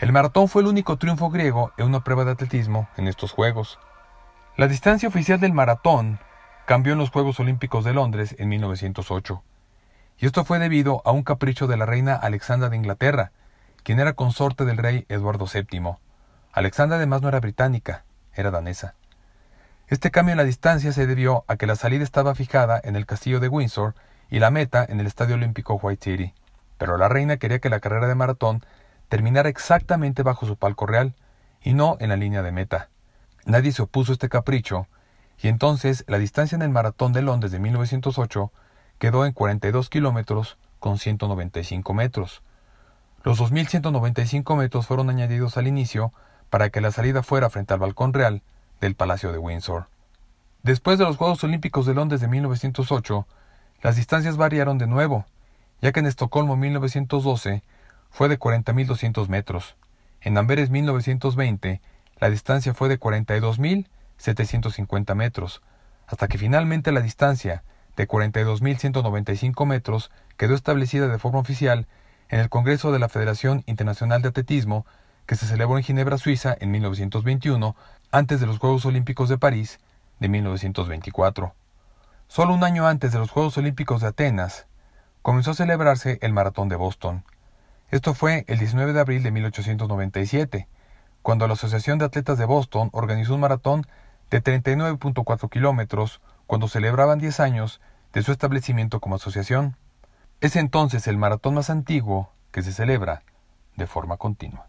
El 0.00 0.12
maratón 0.12 0.48
fue 0.48 0.60
el 0.60 0.68
único 0.68 0.98
triunfo 0.98 1.30
griego 1.30 1.72
en 1.78 1.86
una 1.86 2.04
prueba 2.04 2.26
de 2.26 2.32
atletismo 2.32 2.86
en 2.98 3.08
estos 3.08 3.32
Juegos. 3.32 3.78
La 4.58 4.68
distancia 4.68 5.08
oficial 5.08 5.40
del 5.40 5.54
maratón 5.54 6.18
cambió 6.66 6.92
en 6.92 6.98
los 6.98 7.08
Juegos 7.08 7.40
Olímpicos 7.40 7.82
de 7.82 7.94
Londres 7.94 8.36
en 8.38 8.50
1908, 8.50 9.42
y 10.18 10.26
esto 10.26 10.44
fue 10.44 10.58
debido 10.58 11.00
a 11.06 11.12
un 11.12 11.22
capricho 11.22 11.66
de 11.66 11.78
la 11.78 11.86
reina 11.86 12.14
Alexandra 12.14 12.68
de 12.68 12.76
Inglaterra, 12.76 13.32
quien 13.82 14.00
era 14.00 14.12
consorte 14.12 14.66
del 14.66 14.76
rey 14.76 15.06
Eduardo 15.08 15.46
VII. 15.50 15.96
Alexandra 16.52 16.98
además 16.98 17.22
no 17.22 17.28
era 17.28 17.40
británica, 17.40 18.04
era 18.34 18.50
danesa. 18.50 18.96
Este 19.88 20.10
cambio 20.10 20.32
en 20.32 20.38
la 20.38 20.44
distancia 20.44 20.92
se 20.92 21.06
debió 21.06 21.44
a 21.46 21.56
que 21.56 21.66
la 21.66 21.76
salida 21.76 22.04
estaba 22.04 22.34
fijada 22.34 22.80
en 22.82 22.96
el 22.96 23.04
castillo 23.04 23.38
de 23.38 23.48
Windsor 23.48 23.94
y 24.30 24.38
la 24.38 24.50
meta 24.50 24.82
en 24.88 24.98
el 24.98 25.06
Estadio 25.06 25.34
Olímpico 25.34 25.74
White 25.74 26.10
City, 26.10 26.34
pero 26.78 26.96
la 26.96 27.10
reina 27.10 27.36
quería 27.36 27.58
que 27.58 27.68
la 27.68 27.80
carrera 27.80 28.08
de 28.08 28.14
maratón 28.14 28.64
terminara 29.10 29.50
exactamente 29.50 30.22
bajo 30.22 30.46
su 30.46 30.56
palco 30.56 30.86
real 30.86 31.14
y 31.62 31.74
no 31.74 31.98
en 32.00 32.08
la 32.08 32.16
línea 32.16 32.42
de 32.42 32.50
meta. 32.50 32.88
Nadie 33.44 33.72
se 33.72 33.82
opuso 33.82 34.12
a 34.12 34.14
este 34.14 34.30
capricho 34.30 34.86
y 35.38 35.48
entonces 35.48 36.04
la 36.08 36.18
distancia 36.18 36.56
en 36.56 36.62
el 36.62 36.70
maratón 36.70 37.12
de 37.12 37.20
Londres 37.20 37.52
de 37.52 37.58
1908 37.58 38.52
quedó 38.98 39.26
en 39.26 39.32
42 39.32 39.90
kilómetros 39.90 40.56
con 40.80 40.98
195 40.98 41.92
metros. 41.92 42.42
Los 43.22 43.38
2.195 43.38 44.56
metros 44.56 44.86
fueron 44.86 45.10
añadidos 45.10 45.58
al 45.58 45.66
inicio 45.66 46.14
para 46.48 46.70
que 46.70 46.80
la 46.80 46.90
salida 46.90 47.22
fuera 47.22 47.50
frente 47.50 47.74
al 47.74 47.80
balcón 47.80 48.14
real 48.14 48.42
del 48.84 48.94
Palacio 48.94 49.32
de 49.32 49.38
Windsor. 49.38 49.88
Después 50.62 50.98
de 50.98 51.04
los 51.04 51.16
Juegos 51.16 51.42
Olímpicos 51.42 51.86
de 51.86 51.94
Londres 51.94 52.20
de 52.20 52.28
1908, 52.28 53.26
las 53.80 53.96
distancias 53.96 54.36
variaron 54.36 54.76
de 54.76 54.86
nuevo, 54.86 55.24
ya 55.80 55.92
que 55.92 56.00
en 56.00 56.06
Estocolmo 56.06 56.54
1912 56.56 57.62
fue 58.10 58.28
de 58.28 58.38
40.200 58.38 59.28
metros, 59.28 59.76
en 60.20 60.36
Amberes 60.36 60.68
1920 60.68 61.80
la 62.18 62.28
distancia 62.28 62.74
fue 62.74 62.90
de 62.90 63.00
42.750 63.00 65.14
metros, 65.14 65.62
hasta 66.06 66.28
que 66.28 66.36
finalmente 66.36 66.92
la 66.92 67.00
distancia 67.00 67.64
de 67.96 68.06
42.195 68.06 69.66
metros 69.66 70.10
quedó 70.36 70.54
establecida 70.54 71.08
de 71.08 71.18
forma 71.18 71.38
oficial 71.38 71.86
en 72.28 72.40
el 72.40 72.50
Congreso 72.50 72.92
de 72.92 72.98
la 72.98 73.08
Federación 73.08 73.62
Internacional 73.66 74.20
de 74.20 74.28
Atletismo 74.28 74.84
que 75.26 75.36
se 75.36 75.46
celebró 75.46 75.78
en 75.78 75.84
Ginebra, 75.84 76.18
Suiza, 76.18 76.56
en 76.60 76.70
1921, 76.70 77.76
antes 78.14 78.38
de 78.38 78.46
los 78.46 78.60
Juegos 78.60 78.86
Olímpicos 78.86 79.28
de 79.28 79.38
París 79.38 79.80
de 80.20 80.28
1924. 80.28 81.52
Solo 82.28 82.54
un 82.54 82.62
año 82.62 82.86
antes 82.86 83.10
de 83.10 83.18
los 83.18 83.32
Juegos 83.32 83.58
Olímpicos 83.58 84.02
de 84.02 84.06
Atenas, 84.06 84.68
comenzó 85.20 85.50
a 85.50 85.54
celebrarse 85.54 86.20
el 86.22 86.32
Maratón 86.32 86.68
de 86.68 86.76
Boston. 86.76 87.24
Esto 87.90 88.14
fue 88.14 88.44
el 88.46 88.60
19 88.60 88.92
de 88.92 89.00
abril 89.00 89.24
de 89.24 89.32
1897, 89.32 90.68
cuando 91.22 91.48
la 91.48 91.54
Asociación 91.54 91.98
de 91.98 92.04
Atletas 92.04 92.38
de 92.38 92.44
Boston 92.44 92.88
organizó 92.92 93.34
un 93.34 93.40
maratón 93.40 93.84
de 94.30 94.40
39.4 94.40 95.50
kilómetros 95.50 96.20
cuando 96.46 96.68
celebraban 96.68 97.18
10 97.18 97.40
años 97.40 97.80
de 98.12 98.22
su 98.22 98.30
establecimiento 98.30 99.00
como 99.00 99.16
asociación. 99.16 99.76
Es 100.40 100.54
entonces 100.54 101.08
el 101.08 101.18
maratón 101.18 101.54
más 101.54 101.68
antiguo 101.68 102.30
que 102.52 102.62
se 102.62 102.72
celebra 102.72 103.24
de 103.74 103.88
forma 103.88 104.18
continua. 104.18 104.68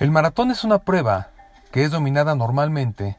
El 0.00 0.10
maratón 0.10 0.50
es 0.50 0.64
una 0.64 0.78
prueba 0.78 1.28
que 1.72 1.84
es 1.84 1.90
dominada 1.90 2.34
normalmente 2.34 3.18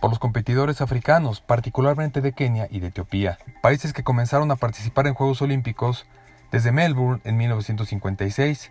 por 0.00 0.10
los 0.10 0.20
competidores 0.20 0.80
africanos, 0.80 1.40
particularmente 1.40 2.20
de 2.20 2.32
Kenia 2.32 2.68
y 2.70 2.78
de 2.78 2.86
Etiopía, 2.86 3.38
países 3.60 3.92
que 3.92 4.04
comenzaron 4.04 4.48
a 4.52 4.54
participar 4.54 5.08
en 5.08 5.14
Juegos 5.14 5.42
Olímpicos 5.42 6.06
desde 6.52 6.70
Melbourne 6.70 7.20
en 7.24 7.36
1956 7.38 8.70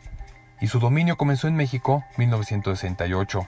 y 0.61 0.67
su 0.67 0.79
dominio 0.79 1.17
comenzó 1.17 1.49
en 1.49 1.57
México 1.57 2.05
en 2.11 2.19
1968. 2.19 3.45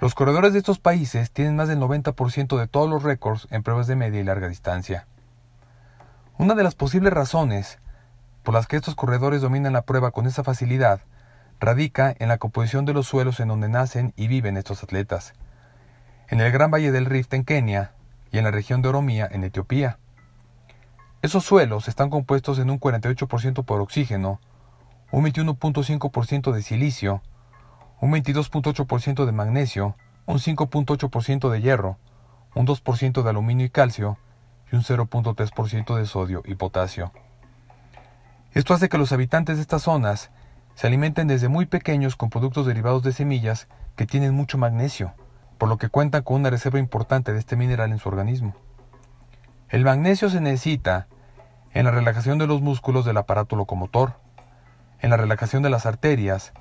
Los 0.00 0.14
corredores 0.14 0.54
de 0.54 0.60
estos 0.60 0.78
países 0.78 1.30
tienen 1.32 1.56
más 1.56 1.68
del 1.68 1.80
90% 1.80 2.58
de 2.58 2.66
todos 2.66 2.88
los 2.88 3.02
récords 3.02 3.46
en 3.50 3.62
pruebas 3.62 3.88
de 3.88 3.96
media 3.96 4.20
y 4.20 4.24
larga 4.24 4.48
distancia. 4.48 5.06
Una 6.38 6.54
de 6.54 6.64
las 6.64 6.74
posibles 6.74 7.12
razones 7.12 7.78
por 8.42 8.54
las 8.54 8.66
que 8.66 8.76
estos 8.76 8.94
corredores 8.94 9.42
dominan 9.42 9.74
la 9.74 9.82
prueba 9.82 10.12
con 10.12 10.26
esa 10.26 10.42
facilidad 10.42 11.02
radica 11.60 12.14
en 12.18 12.28
la 12.28 12.38
composición 12.38 12.84
de 12.84 12.94
los 12.94 13.06
suelos 13.06 13.40
en 13.40 13.48
donde 13.48 13.68
nacen 13.68 14.12
y 14.16 14.28
viven 14.28 14.56
estos 14.56 14.82
atletas, 14.82 15.34
en 16.28 16.40
el 16.40 16.52
Gran 16.52 16.70
Valle 16.70 16.92
del 16.92 17.06
Rift 17.06 17.32
en 17.34 17.44
Kenia 17.44 17.92
y 18.30 18.38
en 18.38 18.44
la 18.44 18.50
región 18.50 18.82
de 18.82 18.88
Oromía 18.88 19.28
en 19.30 19.44
Etiopía. 19.44 19.98
Esos 21.22 21.44
suelos 21.44 21.88
están 21.88 22.10
compuestos 22.10 22.58
en 22.58 22.70
un 22.70 22.78
48% 22.78 23.64
por 23.64 23.80
oxígeno, 23.80 24.40
un 25.10 25.24
21.5% 25.24 26.52
de 26.52 26.62
silicio, 26.62 27.22
un 28.00 28.12
22.8% 28.12 29.24
de 29.24 29.32
magnesio, 29.32 29.96
un 30.26 30.38
5.8% 30.38 31.50
de 31.50 31.60
hierro, 31.60 31.98
un 32.54 32.66
2% 32.66 33.22
de 33.22 33.30
aluminio 33.30 33.66
y 33.66 33.70
calcio 33.70 34.18
y 34.70 34.76
un 34.76 34.82
0.3% 34.82 35.96
de 35.96 36.06
sodio 36.06 36.42
y 36.44 36.54
potasio. 36.56 37.12
Esto 38.52 38.74
hace 38.74 38.88
que 38.88 38.98
los 38.98 39.12
habitantes 39.12 39.56
de 39.56 39.62
estas 39.62 39.82
zonas 39.82 40.30
se 40.74 40.86
alimentan 40.86 41.26
desde 41.26 41.48
muy 41.48 41.66
pequeños 41.66 42.16
con 42.16 42.30
productos 42.30 42.66
derivados 42.66 43.02
de 43.02 43.12
semillas 43.12 43.68
que 43.96 44.06
tienen 44.06 44.34
mucho 44.34 44.58
magnesio, 44.58 45.14
por 45.58 45.68
lo 45.68 45.78
que 45.78 45.88
cuentan 45.88 46.22
con 46.22 46.36
una 46.36 46.50
reserva 46.50 46.78
importante 46.78 47.32
de 47.32 47.38
este 47.38 47.56
mineral 47.56 47.92
en 47.92 47.98
su 47.98 48.08
organismo. 48.08 48.54
El 49.68 49.84
magnesio 49.84 50.28
se 50.30 50.40
necesita 50.40 51.06
en 51.72 51.84
la 51.84 51.90
relajación 51.90 52.38
de 52.38 52.46
los 52.46 52.60
músculos 52.60 53.04
del 53.04 53.16
aparato 53.16 53.56
locomotor, 53.56 54.14
en 55.00 55.10
la 55.10 55.16
relajación 55.16 55.62
de 55.62 55.70
las 55.70 55.86
arterias, 55.86 56.52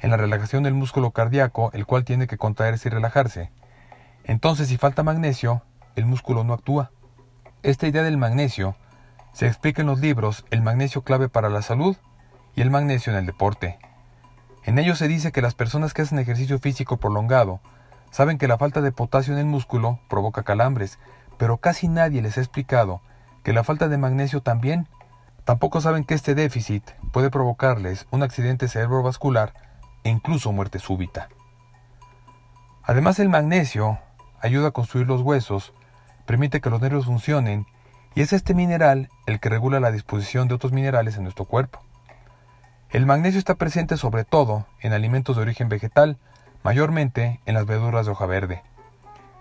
en 0.00 0.10
la 0.10 0.16
relajación 0.16 0.62
del 0.62 0.74
músculo 0.74 1.12
cardíaco, 1.12 1.70
el 1.74 1.86
cual 1.86 2.04
tiene 2.04 2.26
que 2.26 2.38
contraerse 2.38 2.88
y 2.88 2.92
relajarse. 2.92 3.50
Entonces, 4.24 4.68
si 4.68 4.76
falta 4.76 5.02
magnesio, 5.02 5.62
el 5.96 6.06
músculo 6.06 6.44
no 6.44 6.54
actúa. 6.54 6.90
Esta 7.62 7.86
idea 7.86 8.02
del 8.02 8.16
magnesio 8.16 8.76
se 9.32 9.46
explica 9.46 9.82
en 9.82 9.86
los 9.86 10.00
libros 10.00 10.44
El 10.50 10.62
magnesio 10.62 11.02
clave 11.02 11.28
para 11.28 11.48
la 11.48 11.62
salud 11.62 11.96
y 12.54 12.62
el 12.62 12.70
magnesio 12.70 13.12
en 13.12 13.18
el 13.18 13.26
deporte. 13.26 13.78
En 14.64 14.78
ellos 14.78 14.98
se 14.98 15.08
dice 15.08 15.32
que 15.32 15.42
las 15.42 15.54
personas 15.54 15.92
que 15.92 16.02
hacen 16.02 16.18
ejercicio 16.18 16.58
físico 16.58 16.96
prolongado 16.98 17.60
saben 18.10 18.38
que 18.38 18.48
la 18.48 18.58
falta 18.58 18.80
de 18.80 18.92
potasio 18.92 19.32
en 19.32 19.40
el 19.40 19.46
músculo 19.46 19.98
provoca 20.08 20.44
calambres, 20.44 20.98
pero 21.38 21.56
casi 21.56 21.88
nadie 21.88 22.22
les 22.22 22.38
ha 22.38 22.40
explicado 22.40 23.00
que 23.42 23.52
la 23.52 23.64
falta 23.64 23.88
de 23.88 23.98
magnesio 23.98 24.42
también. 24.42 24.86
Tampoco 25.44 25.80
saben 25.80 26.04
que 26.04 26.14
este 26.14 26.34
déficit 26.34 26.88
puede 27.12 27.30
provocarles 27.30 28.06
un 28.10 28.22
accidente 28.22 28.68
cerebrovascular 28.68 29.54
e 30.04 30.10
incluso 30.10 30.52
muerte 30.52 30.78
súbita. 30.78 31.28
Además 32.84 33.18
el 33.18 33.28
magnesio 33.28 33.98
ayuda 34.40 34.68
a 34.68 34.72
construir 34.72 35.06
los 35.06 35.22
huesos, 35.22 35.72
permite 36.26 36.60
que 36.60 36.70
los 36.70 36.80
nervios 36.80 37.06
funcionen 37.06 37.66
y 38.14 38.20
es 38.20 38.32
este 38.32 38.54
mineral 38.54 39.08
el 39.26 39.40
que 39.40 39.48
regula 39.48 39.80
la 39.80 39.90
disposición 39.90 40.48
de 40.48 40.54
otros 40.54 40.72
minerales 40.72 41.16
en 41.16 41.22
nuestro 41.22 41.44
cuerpo. 41.44 41.82
El 42.92 43.06
magnesio 43.06 43.38
está 43.38 43.54
presente 43.54 43.96
sobre 43.96 44.24
todo 44.24 44.66
en 44.80 44.92
alimentos 44.92 45.36
de 45.36 45.42
origen 45.42 45.70
vegetal, 45.70 46.18
mayormente 46.62 47.40
en 47.46 47.54
las 47.54 47.64
verduras 47.64 48.04
de 48.04 48.12
hoja 48.12 48.26
verde. 48.26 48.62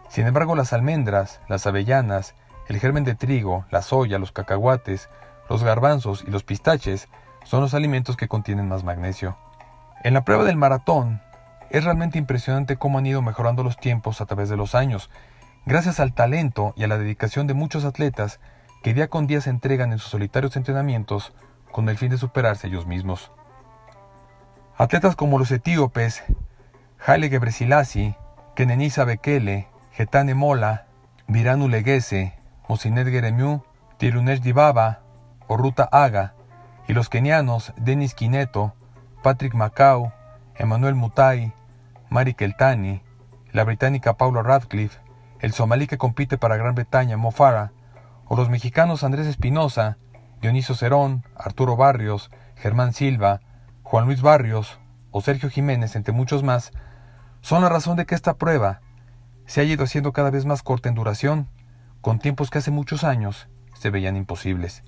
Sin 0.08 0.26
embargo, 0.26 0.56
las 0.56 0.72
almendras, 0.72 1.42
las 1.50 1.68
avellanas, 1.68 2.34
el 2.70 2.80
germen 2.80 3.04
de 3.04 3.14
trigo, 3.14 3.66
la 3.70 3.82
soya, 3.82 4.20
los 4.20 4.32
cacahuates, 4.32 5.10
los 5.50 5.66
garbanzos 5.66 6.24
y 6.26 6.32
los 6.32 6.44
pistaches 6.44 7.10
son 7.44 7.60
los 7.60 7.74
alimentos 7.74 8.16
que 8.16 8.30
contienen 8.30 8.70
más 8.70 8.86
magnesio. 8.86 9.36
En 10.06 10.14
la 10.14 10.24
prueba 10.24 10.46
del 10.46 10.56
maratón, 10.56 11.22
es 11.72 11.84
realmente 11.84 12.18
impresionante 12.18 12.78
cómo 12.78 13.00
han 13.00 13.06
ido 13.06 13.22
mejorando 13.22 13.64
los 13.64 13.76
tiempos 13.76 14.22
a 14.22 14.28
través 14.28 14.48
de 14.48 14.56
los 14.56 14.76
años, 14.76 15.10
gracias 15.66 16.00
al 16.00 16.14
talento 16.14 16.74
y 16.78 16.86
a 16.86 16.88
la 16.88 16.98
dedicación 16.98 17.48
de 17.48 17.54
muchos 17.54 17.84
atletas 17.84 18.40
que 18.82 18.94
día 18.94 19.10
con 19.10 19.28
día 19.28 19.42
se 19.42 19.50
entregan 19.50 19.92
en 19.92 20.00
sus 20.00 20.10
solitarios 20.10 20.56
entrenamientos 20.56 21.34
con 21.74 21.90
el 21.90 21.98
fin 21.98 22.12
de 22.12 22.18
superarse 22.18 22.68
ellos 22.68 22.86
mismos. 22.86 23.30
Atletas 24.78 25.16
como 25.16 25.38
los 25.38 25.52
etíopes 25.52 26.24
Haile 27.06 27.30
Gebrselassie, 27.30 28.16
Kenenisa 28.56 29.06
Bekele, 29.06 29.68
Getane 29.92 30.34
Mola, 30.34 30.86
Viranu 31.28 31.68
Legese, 31.68 32.34
Mosinet 32.68 33.08
Geremiu, 33.08 33.64
Tirunesh 33.98 34.42
Dibaba 34.42 35.02
o 35.48 35.58
Ruta 35.58 35.88
Aga, 35.92 36.34
y 36.88 36.94
los 36.94 37.10
kenianos 37.10 37.74
Denis 37.76 38.14
Kineto, 38.14 38.74
Patrick 39.24 39.54
Macau, 39.54 40.12
Emmanuel 40.56 40.96
Mutai, 40.96 41.54
Mari 42.10 42.34
Keltani, 42.34 43.02
la 43.52 43.64
británica 43.64 44.14
Paula 44.14 44.44
Radcliffe, 44.44 45.00
el 45.40 45.54
somalí 45.54 45.88
que 45.88 45.98
compite 45.98 46.38
para 46.38 46.58
Gran 46.58 46.76
Bretaña 46.76 47.18
Mo 47.18 47.32
Farah, 47.32 47.72
o 48.26 48.36
los 48.36 48.50
mexicanos 48.50 49.04
Andrés 49.04 49.28
Espinosa, 49.28 49.98
Dionisio 50.42 50.76
Cerón, 50.76 51.26
Arturo 51.36 51.76
Barrios, 51.76 52.32
Germán 52.56 52.94
Silva, 52.94 53.42
Juan 53.92 54.06
Luis 54.06 54.22
Barrios 54.22 54.80
o 55.12 55.20
Sergio 55.20 55.50
Jiménez, 55.50 55.98
entre 55.98 56.14
muchos 56.14 56.44
más, 56.44 56.72
son 57.42 57.62
la 57.62 57.68
razón 57.68 57.98
de 57.98 58.06
que 58.06 58.16
esta 58.16 58.36
prueba 58.36 58.80
se 59.46 59.60
haya 59.60 59.74
ido 59.74 59.84
haciendo 59.84 60.14
cada 60.14 60.30
vez 60.30 60.46
más 60.46 60.64
corta 60.64 60.88
en 60.88 60.96
duración, 60.96 61.50
con 62.00 62.18
tiempos 62.18 62.50
que 62.50 62.60
hace 62.60 62.72
muchos 62.72 63.04
años 63.04 63.50
se 63.74 63.90
veían 63.90 64.16
imposibles. 64.16 64.86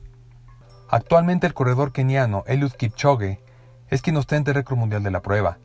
Actualmente 0.89 1.45
el 1.45 1.53
corredor 1.53 1.91
keniano 1.91 2.45
Eliud 2.47 2.71
Kipchoge 2.71 3.43
es 3.89 4.01
quien 4.01 4.15
ostenta 4.15 4.51
el 4.51 4.55
récord 4.55 4.77
mundial 4.77 5.03
de 5.03 5.11
la 5.11 5.21
prueba, 5.21 5.57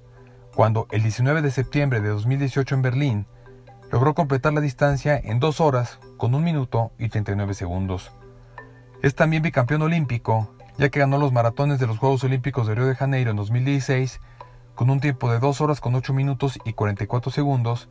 cuando 0.57 0.89
el 0.91 1.05
19 1.05 1.41
de 1.41 1.53
septiembre 1.53 2.01
de 2.01 2.09
2018 2.09 2.75
en 2.75 2.83
Berlín 2.83 3.27
logró 3.93 4.17
completar 4.17 4.53
la 4.53 4.61
distancia 4.61 5.17
en 5.17 5.39
2 5.39 5.61
horas 5.61 6.01
con 6.17 6.35
1 6.35 6.45
minuto 6.45 6.91
y 6.99 7.09
39 7.09 7.55
segundos. 7.55 8.11
Es 9.01 9.15
también 9.15 9.45
bicampeón 9.45 9.83
olímpico, 9.83 10.58
ya 10.79 10.89
que 10.89 11.01
ganó 11.01 11.19
los 11.19 11.33
maratones 11.33 11.81
de 11.81 11.87
los 11.87 11.99
Juegos 11.99 12.25
Olímpicos 12.25 12.67
de 12.67 12.77
Río 12.77 12.87
de 12.87 12.95
Janeiro 12.95 13.33
en 13.33 13.37
2016 13.37 14.21
con 14.77 14.91
un 14.91 15.01
tiempo 15.01 15.31
de 15.31 15.41
2 15.41 15.61
horas 15.61 15.81
con 15.81 15.97
8 15.97 16.15
minutos 16.15 16.61
y 16.65 16.73
44 16.73 17.33
segundos, 17.33 17.89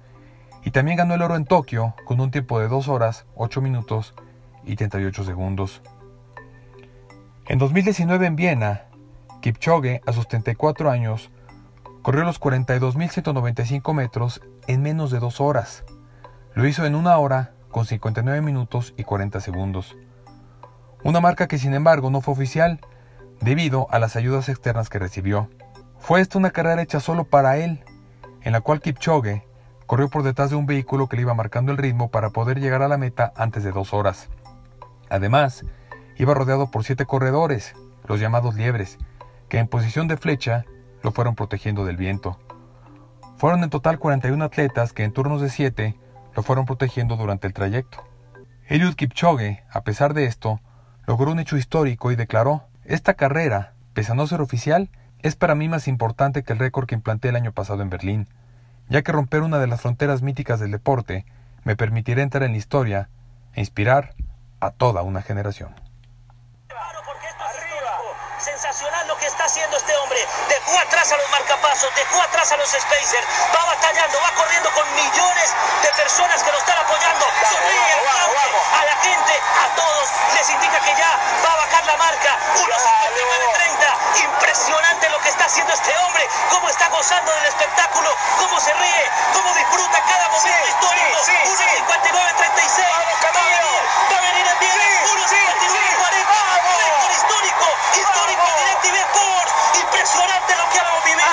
y 0.64 0.72
también 0.72 0.98
ganó 0.98 1.16
el 1.16 1.22
oro 1.22 1.36
en 1.36 1.44
Tokio 1.44 1.94
con 2.06 2.22
un 2.22 2.32
tiempo 2.32 2.62
de 2.62 2.70
2 2.70 2.88
horas, 2.88 3.26
8 3.36 3.62
minutos 3.62 4.16
y 4.66 4.78
38 4.78 5.26
segundos. 5.26 5.82
En 7.46 7.60
2019 7.60 8.26
en 8.26 8.38
Viena, 8.38 8.86
Kipchoge, 9.42 10.02
a 10.06 10.14
sus 10.14 10.30
34 10.30 10.90
años, 10.90 11.30
corrió 12.02 12.24
los 12.24 12.40
42.195 12.40 13.94
metros 13.94 14.42
en 14.68 14.82
menos 14.82 15.12
de 15.12 15.20
2 15.20 15.42
horas. 15.42 15.84
Lo 16.54 16.66
hizo 16.66 16.86
en 16.86 16.96
una 16.96 17.18
hora 17.18 17.52
con 17.70 17.86
59 17.86 18.42
minutos 18.42 18.94
y 18.96 19.04
40 19.04 19.42
segundos. 19.42 19.98
Una 21.04 21.20
marca 21.20 21.48
que 21.48 21.58
sin 21.58 21.74
embargo 21.74 22.10
no 22.10 22.22
fue 22.22 22.34
oficial 22.34 22.80
debido 23.42 23.88
a 23.92 24.00
las 24.00 24.16
ayudas 24.16 24.50
externas 24.50 24.90
que 24.90 25.00
recibió. 25.00 25.50
Fue 26.00 26.22
esta 26.22 26.38
una 26.38 26.52
carrera 26.52 26.82
hecha 26.82 27.00
solo 27.00 27.26
para 27.26 27.58
él, 27.58 27.84
en 28.42 28.54
la 28.54 28.62
cual 28.62 28.82
Kipchoge 28.82 29.46
corrió 29.86 30.10
por 30.10 30.24
detrás 30.24 30.50
de 30.50 30.56
un 30.56 30.66
vehículo 30.66 31.08
que 31.08 31.16
le 31.16 31.24
iba 31.24 31.34
marcando 31.34 31.72
el 31.72 31.78
ritmo 31.78 32.10
para 32.10 32.32
poder 32.32 32.60
llegar 32.60 32.82
a 32.82 32.88
la 32.88 32.98
meta 32.98 33.32
antes 33.36 33.64
de 33.64 33.72
dos 33.72 33.94
horas. 33.94 34.30
Además, 35.10 35.64
iba 36.18 36.34
rodeado 36.34 36.72
por 36.72 36.84
siete 36.84 37.06
corredores, 37.06 37.74
los 38.06 38.20
llamados 38.20 38.56
liebres, 38.56 38.98
que 39.50 39.60
en 39.60 39.68
posición 39.68 40.08
de 40.08 40.18
flecha 40.18 40.66
lo 41.04 41.12
fueron 41.12 41.36
protegiendo 41.36 41.86
del 41.86 41.98
viento. 41.98 42.38
Fueron 43.38 43.64
en 43.64 43.70
total 43.70 44.00
41 44.00 44.44
atletas 44.44 44.94
que 44.94 45.04
en 45.04 45.14
turnos 45.14 45.42
de 45.42 45.50
7 45.50 45.96
lo 46.36 46.44
fueron 46.44 46.66
protegiendo 46.66 47.18
durante 47.18 47.46
el 47.48 47.54
trayecto. 47.54 48.04
Eliud 48.66 48.96
Kipchoge, 48.96 49.64
a 49.72 49.82
pesar 49.82 50.14
de 50.14 50.26
esto, 50.26 50.60
logró 51.08 51.32
un 51.32 51.40
hecho 51.40 51.58
histórico 51.58 52.12
y 52.12 52.16
declaró, 52.16 52.68
esta 52.84 53.16
carrera, 53.16 53.74
pese 53.94 54.12
a 54.12 54.16
no 54.16 54.28
ser 54.28 54.42
oficial, 54.42 54.90
es 55.20 55.36
para 55.36 55.56
mí 55.56 55.70
más 55.70 55.88
importante 55.88 56.44
que 56.44 56.54
el 56.54 56.60
récord 56.60 56.86
que 56.86 56.96
implanté 56.96 57.30
el 57.30 57.38
año 57.38 57.54
pasado 57.54 57.82
en 57.82 57.90
Berlín, 57.90 58.28
ya 58.90 59.02
que 59.02 59.14
romper 59.14 59.42
una 59.42 59.58
de 59.58 59.68
las 59.68 59.82
fronteras 59.82 60.22
míticas 60.22 60.60
del 60.60 60.72
deporte 60.72 61.26
me 61.64 61.76
permitirá 61.76 62.22
entrar 62.22 62.44
en 62.44 62.52
la 62.52 62.58
historia 62.58 63.10
e 63.54 63.62
inspirar 63.62 64.14
a 64.60 64.72
toda 64.72 65.02
una 65.02 65.22
generación. 65.22 65.74
Sensacional 68.40 69.08
lo 69.08 69.18
que 69.18 69.26
está 69.26 69.37
haciendo 69.58 69.78
este 69.78 69.96
hombre. 69.98 70.28
Dejó 70.50 70.78
atrás 70.78 71.12
a 71.12 71.18
los 71.18 71.30
marcapasos, 71.30 71.90
dejó 71.96 72.22
atrás 72.22 72.52
a 72.52 72.58
los 72.58 72.70
spacers. 72.70 73.26
Va 73.56 73.66
batallando, 73.66 74.22
va 74.22 74.30
corriendo 74.36 74.70
con 74.72 74.86
millones 74.94 75.50
de 75.82 75.90
personas 75.98 76.44
que 76.44 76.52
lo 76.52 76.58
están 76.60 76.78
apoyando. 76.78 77.26
Sonríe 77.50 77.94
a 78.78 78.86
la 78.86 78.96
gente, 79.02 79.34
a 79.34 79.76
todos. 79.76 80.10
Les 80.36 80.50
indica 80.52 80.80
que 80.80 80.94
ya 80.94 81.10
va 81.44 81.54
a 81.54 81.56
bajar 81.58 81.86
la 81.86 81.98
marca. 81.98 82.38
1.59.30. 82.54 84.30
Impresionante 84.30 85.10
lo 85.10 85.20
que 85.22 85.30
está 85.30 85.46
haciendo 85.46 85.74
este 85.74 85.98
hombre. 86.06 86.30
Cómo 86.52 86.70
está 86.70 86.88
gozando 86.90 87.32
del 87.34 87.46
espectáculo. 87.46 88.16
Cómo 88.38 88.60
se 88.60 88.74
ríe. 88.76 89.10
Cómo 89.34 89.54
disfruta 89.56 90.02
cada 90.06 90.30
momento 90.30 90.68
histórico. 90.70 91.18
1.59.36. 91.18 92.86
Va 92.86 93.30
a 93.30 93.34
venir, 93.34 93.58
va 94.12 94.18
a 94.18 94.22
venir 94.22 94.48
en 94.54 94.60
bien. 94.60 94.78
1.59.40. 95.18 96.07
Histórico. 97.18 97.66
Histórico 97.98 98.46
DirecTV 98.62 98.96
Sports. 99.10 99.52
Impresionante 99.82 100.56
lo 100.56 100.70
que 100.70 100.80
ha 100.80 100.84
movimiento. 100.86 101.26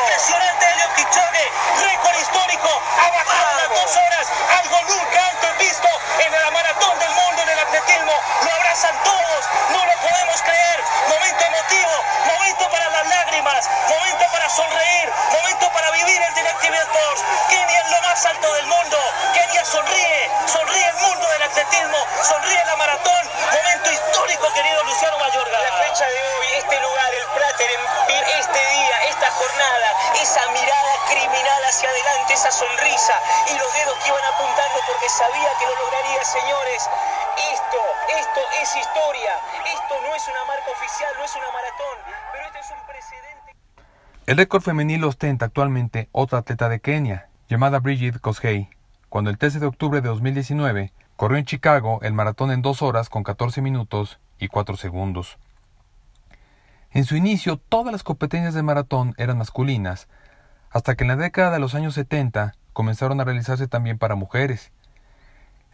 Impresionante 0.00 0.64
Elio 0.72 0.88
Kipchoge. 0.96 1.44
Récord 1.84 2.16
histórico. 2.16 2.70
Ha 2.72 3.10
bajado 3.10 3.48
las 3.60 3.68
dos 3.68 3.96
horas. 4.00 4.26
Algo 4.64 4.76
nunca 4.88 5.20
antes 5.28 5.58
visto 5.58 5.88
en 6.24 6.32
la 6.32 6.50
maratón 6.50 6.98
del 6.98 7.12
mundo 7.12 7.42
en 7.42 7.48
el 7.50 7.58
atletismo. 7.58 8.14
Lo 8.44 8.50
abrazan 8.50 8.96
todos. 9.04 9.40
No 9.76 9.84
lo 9.84 9.94
podemos 10.08 10.40
creer. 10.40 10.80
Momento 11.12 11.44
emotivo. 11.44 11.94
Momento 12.32 12.70
para 12.70 12.88
las 12.88 13.06
lágrimas. 13.06 13.68
Momento 13.92 14.24
para 14.32 14.48
sonreír. 14.48 15.12
Momento 15.36 15.70
para 15.70 15.90
vivir 15.90 16.22
el 16.22 16.34
DirecTV 16.34 16.74
Sports. 16.80 17.22
Kenia 17.50 17.80
es 17.84 17.90
lo 17.90 18.00
más 18.08 18.24
alto 18.24 18.54
del 18.54 18.66
mundo. 18.68 18.98
Kenia 19.34 19.64
sonríe. 19.66 20.30
Sonríe 20.48 20.88
el 20.88 20.96
mundo 20.96 21.28
del 21.28 21.42
atletismo. 21.42 21.98
Sonríe 22.24 22.64
la 22.64 22.76
maratón. 22.76 23.22
Momento 23.52 23.90
histórico, 23.92 24.05
querido 24.34 24.82
Luciano 24.82 25.18
Mayorga. 25.22 25.54
La 25.62 25.74
fecha 25.86 26.02
de 26.02 26.18
hoy, 26.18 26.46
este 26.58 26.74
lugar, 26.82 27.10
el 27.14 27.26
Prater, 27.30 27.78
este 28.42 28.58
día, 28.58 28.96
esta 29.06 29.30
jornada, 29.30 29.88
esa 30.20 30.42
mirada 30.50 30.94
criminal 31.06 31.62
hacia 31.62 31.88
adelante, 31.88 32.34
esa 32.34 32.50
sonrisa 32.50 33.14
y 33.46 33.54
los 33.54 33.70
dedos 33.70 33.94
que 34.02 34.08
iban 34.10 34.26
apuntando 34.34 34.82
porque 34.90 35.08
sabía 35.08 35.50
que 35.58 35.66
lo 35.66 35.74
lograría, 35.78 36.24
señores. 36.24 36.90
Esto, 37.54 37.80
esto 38.18 38.40
es 38.62 38.68
historia. 38.74 39.32
Esto 39.70 39.94
no 40.02 40.10
es 40.14 40.26
una 40.26 40.44
marca 40.44 40.70
oficial, 40.74 41.12
no 41.18 41.24
es 41.24 41.36
una 41.36 41.50
maratón, 41.52 41.96
pero 42.32 42.46
este 42.46 42.58
es 42.58 42.70
un 42.74 42.82
precedente. 42.86 43.48
El 44.26 44.36
récord 44.36 44.62
femenil 44.62 45.00
lo 45.02 45.08
ostenta 45.08 45.46
actualmente 45.46 46.08
otra 46.10 46.40
atleta 46.40 46.68
de 46.68 46.80
Kenia, 46.80 47.28
llamada 47.48 47.78
Bridget 47.78 48.18
Kosgei, 48.20 48.70
cuando 49.08 49.30
el 49.30 49.38
13 49.38 49.60
de 49.60 49.66
octubre 49.66 50.00
de 50.00 50.08
2019 50.08 50.92
corrió 51.16 51.38
en 51.38 51.44
Chicago 51.44 51.98
el 52.02 52.12
maratón 52.12 52.50
en 52.50 52.62
2 52.62 52.82
horas 52.82 53.08
con 53.08 53.24
14 53.24 53.62
minutos 53.62 54.20
y 54.38 54.48
4 54.48 54.76
segundos. 54.76 55.38
En 56.92 57.04
su 57.04 57.16
inicio, 57.16 57.56
todas 57.56 57.92
las 57.92 58.02
competencias 58.02 58.54
de 58.54 58.62
maratón 58.62 59.14
eran 59.18 59.38
masculinas, 59.38 60.08
hasta 60.70 60.94
que 60.94 61.04
en 61.04 61.08
la 61.08 61.16
década 61.16 61.50
de 61.50 61.58
los 61.58 61.74
años 61.74 61.94
70 61.94 62.54
comenzaron 62.72 63.20
a 63.20 63.24
realizarse 63.24 63.66
también 63.66 63.98
para 63.98 64.14
mujeres. 64.14 64.72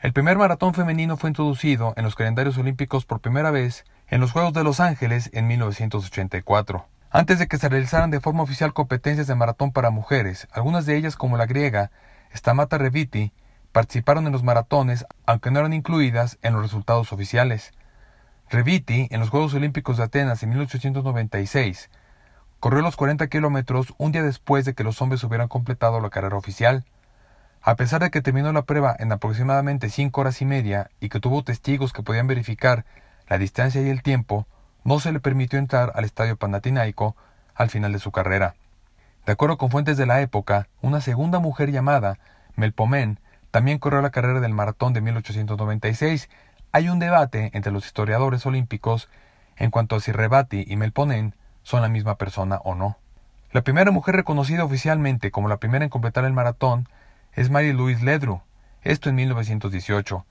El 0.00 0.12
primer 0.12 0.36
maratón 0.36 0.74
femenino 0.74 1.16
fue 1.16 1.30
introducido 1.30 1.94
en 1.96 2.04
los 2.04 2.16
calendarios 2.16 2.58
olímpicos 2.58 3.04
por 3.04 3.20
primera 3.20 3.50
vez 3.50 3.84
en 4.08 4.20
los 4.20 4.32
Juegos 4.32 4.52
de 4.52 4.64
Los 4.64 4.80
Ángeles 4.80 5.30
en 5.32 5.46
1984. 5.46 6.86
Antes 7.10 7.38
de 7.38 7.46
que 7.46 7.58
se 7.58 7.68
realizaran 7.68 8.10
de 8.10 8.20
forma 8.20 8.42
oficial 8.42 8.72
competencias 8.72 9.26
de 9.26 9.34
maratón 9.34 9.70
para 9.70 9.90
mujeres, 9.90 10.48
algunas 10.50 10.86
de 10.86 10.96
ellas 10.96 11.16
como 11.16 11.36
la 11.36 11.46
griega 11.46 11.90
Stamata 12.34 12.78
Reviti 12.78 13.32
participaron 13.72 14.26
en 14.26 14.32
los 14.32 14.42
maratones 14.42 15.06
aunque 15.26 15.50
no 15.50 15.60
eran 15.60 15.72
incluidas 15.72 16.38
en 16.42 16.52
los 16.52 16.62
resultados 16.62 17.12
oficiales. 17.12 17.72
Reviti, 18.50 19.08
en 19.10 19.20
los 19.20 19.30
Juegos 19.30 19.54
Olímpicos 19.54 19.96
de 19.96 20.04
Atenas 20.04 20.42
en 20.42 20.50
1896, 20.50 21.90
corrió 22.60 22.82
los 22.82 22.96
40 22.96 23.26
kilómetros 23.28 23.94
un 23.96 24.12
día 24.12 24.22
después 24.22 24.64
de 24.64 24.74
que 24.74 24.84
los 24.84 25.00
hombres 25.00 25.24
hubieran 25.24 25.48
completado 25.48 26.00
la 26.00 26.10
carrera 26.10 26.36
oficial. 26.36 26.84
A 27.62 27.76
pesar 27.76 28.02
de 28.02 28.10
que 28.10 28.20
terminó 28.20 28.52
la 28.52 28.62
prueba 28.62 28.94
en 28.98 29.10
aproximadamente 29.10 29.88
cinco 29.88 30.20
horas 30.20 30.42
y 30.42 30.44
media 30.44 30.90
y 31.00 31.08
que 31.08 31.20
tuvo 31.20 31.42
testigos 31.42 31.92
que 31.92 32.02
podían 32.02 32.26
verificar 32.26 32.84
la 33.28 33.38
distancia 33.38 33.80
y 33.80 33.88
el 33.88 34.02
tiempo, 34.02 34.46
no 34.84 35.00
se 35.00 35.12
le 35.12 35.20
permitió 35.20 35.58
entrar 35.58 35.92
al 35.94 36.04
estadio 36.04 36.36
panatinaico 36.36 37.16
al 37.54 37.70
final 37.70 37.92
de 37.92 38.00
su 38.00 38.12
carrera. 38.12 38.54
De 39.24 39.32
acuerdo 39.32 39.56
con 39.56 39.70
fuentes 39.70 39.96
de 39.96 40.06
la 40.06 40.20
época, 40.20 40.68
una 40.82 41.00
segunda 41.00 41.38
mujer 41.38 41.70
llamada 41.70 42.18
Melpomen 42.56 43.18
también 43.52 43.78
corrió 43.78 44.00
la 44.00 44.10
carrera 44.10 44.40
del 44.40 44.54
maratón 44.54 44.94
de 44.94 45.02
1896. 45.02 46.28
Hay 46.72 46.88
un 46.88 46.98
debate 46.98 47.50
entre 47.52 47.70
los 47.70 47.84
historiadores 47.84 48.44
olímpicos 48.46 49.08
en 49.56 49.70
cuanto 49.70 49.94
a 49.94 50.00
si 50.00 50.10
Rebati 50.10 50.64
y 50.66 50.76
Melponen 50.76 51.36
son 51.62 51.82
la 51.82 51.90
misma 51.90 52.16
persona 52.16 52.56
o 52.64 52.74
no. 52.74 52.96
La 53.52 53.62
primera 53.62 53.90
mujer 53.90 54.16
reconocida 54.16 54.64
oficialmente 54.64 55.30
como 55.30 55.48
la 55.48 55.58
primera 55.58 55.84
en 55.84 55.90
completar 55.90 56.24
el 56.24 56.32
maratón 56.32 56.88
es 57.34 57.50
Mary 57.50 57.74
Louise 57.74 58.02
Ledru, 58.02 58.40
esto 58.80 59.10
en 59.10 59.16
1918, 59.16 60.24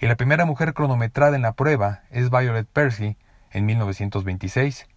y 0.00 0.06
la 0.06 0.16
primera 0.16 0.46
mujer 0.46 0.72
cronometrada 0.72 1.36
en 1.36 1.42
la 1.42 1.52
prueba 1.52 2.00
es 2.10 2.30
Violet 2.30 2.66
Percy 2.66 3.18
en 3.50 3.66
1926. 3.66 4.88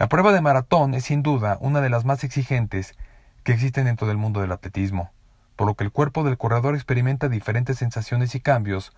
La 0.00 0.08
prueba 0.08 0.32
de 0.32 0.40
maratón 0.40 0.94
es 0.94 1.04
sin 1.04 1.22
duda 1.22 1.56
una 1.60 1.80
de 1.80 1.88
las 1.88 2.04
más 2.04 2.24
exigentes 2.24 2.96
que 3.44 3.52
existen 3.52 3.84
dentro 3.84 4.08
del 4.08 4.16
mundo 4.16 4.40
del 4.40 4.50
atletismo, 4.50 5.12
por 5.56 5.66
lo 5.66 5.74
que 5.74 5.84
el 5.84 5.92
cuerpo 5.92 6.24
del 6.24 6.38
corredor 6.38 6.74
experimenta 6.74 7.28
diferentes 7.28 7.76
sensaciones 7.78 8.34
y 8.34 8.40
cambios 8.40 8.92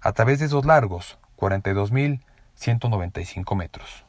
a 0.00 0.12
través 0.12 0.38
de 0.38 0.46
esos 0.46 0.64
largos 0.64 1.18
42.195 1.36 3.56
metros. 3.56 4.04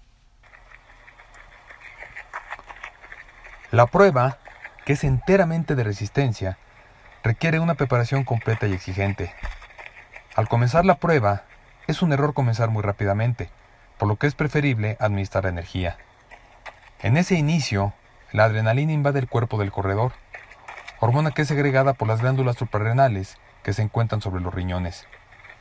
La 3.72 3.88
prueba, 3.88 4.38
que 4.86 4.94
es 4.94 5.04
enteramente 5.04 5.76
de 5.76 5.84
resistencia, 5.84 6.58
requiere 7.24 7.60
una 7.60 7.76
preparación 7.76 8.24
completa 8.24 8.68
y 8.68 8.74
exigente. 8.74 9.34
Al 10.36 10.48
comenzar 10.48 10.86
la 10.86 10.96
prueba, 10.96 11.44
es 11.88 12.02
un 12.02 12.14
error 12.14 12.34
comenzar 12.34 12.70
muy 12.70 12.84
rápidamente, 12.84 13.50
por 13.98 14.08
lo 14.08 14.18
que 14.18 14.28
es 14.28 14.36
preferible 14.36 14.98
administrar 15.00 15.46
energía. 15.46 15.98
En 17.02 17.18
ese 17.18 17.36
inicio, 17.36 17.94
la 18.32 18.46
adrenalina 18.46 18.92
invade 18.92 19.20
el 19.20 19.28
cuerpo 19.28 19.58
del 19.58 19.72
corredor, 19.72 20.14
hormona 21.06 21.32
que 21.32 21.44
es 21.44 21.48
segregada 21.48 21.94
por 21.94 22.08
las 22.08 22.22
glándulas 22.22 22.58
suprarrenales 22.58 23.38
que 23.64 23.74
se 23.74 23.82
encuentran 23.82 24.22
sobre 24.22 24.42
los 24.42 24.54
riñones. 24.54 25.08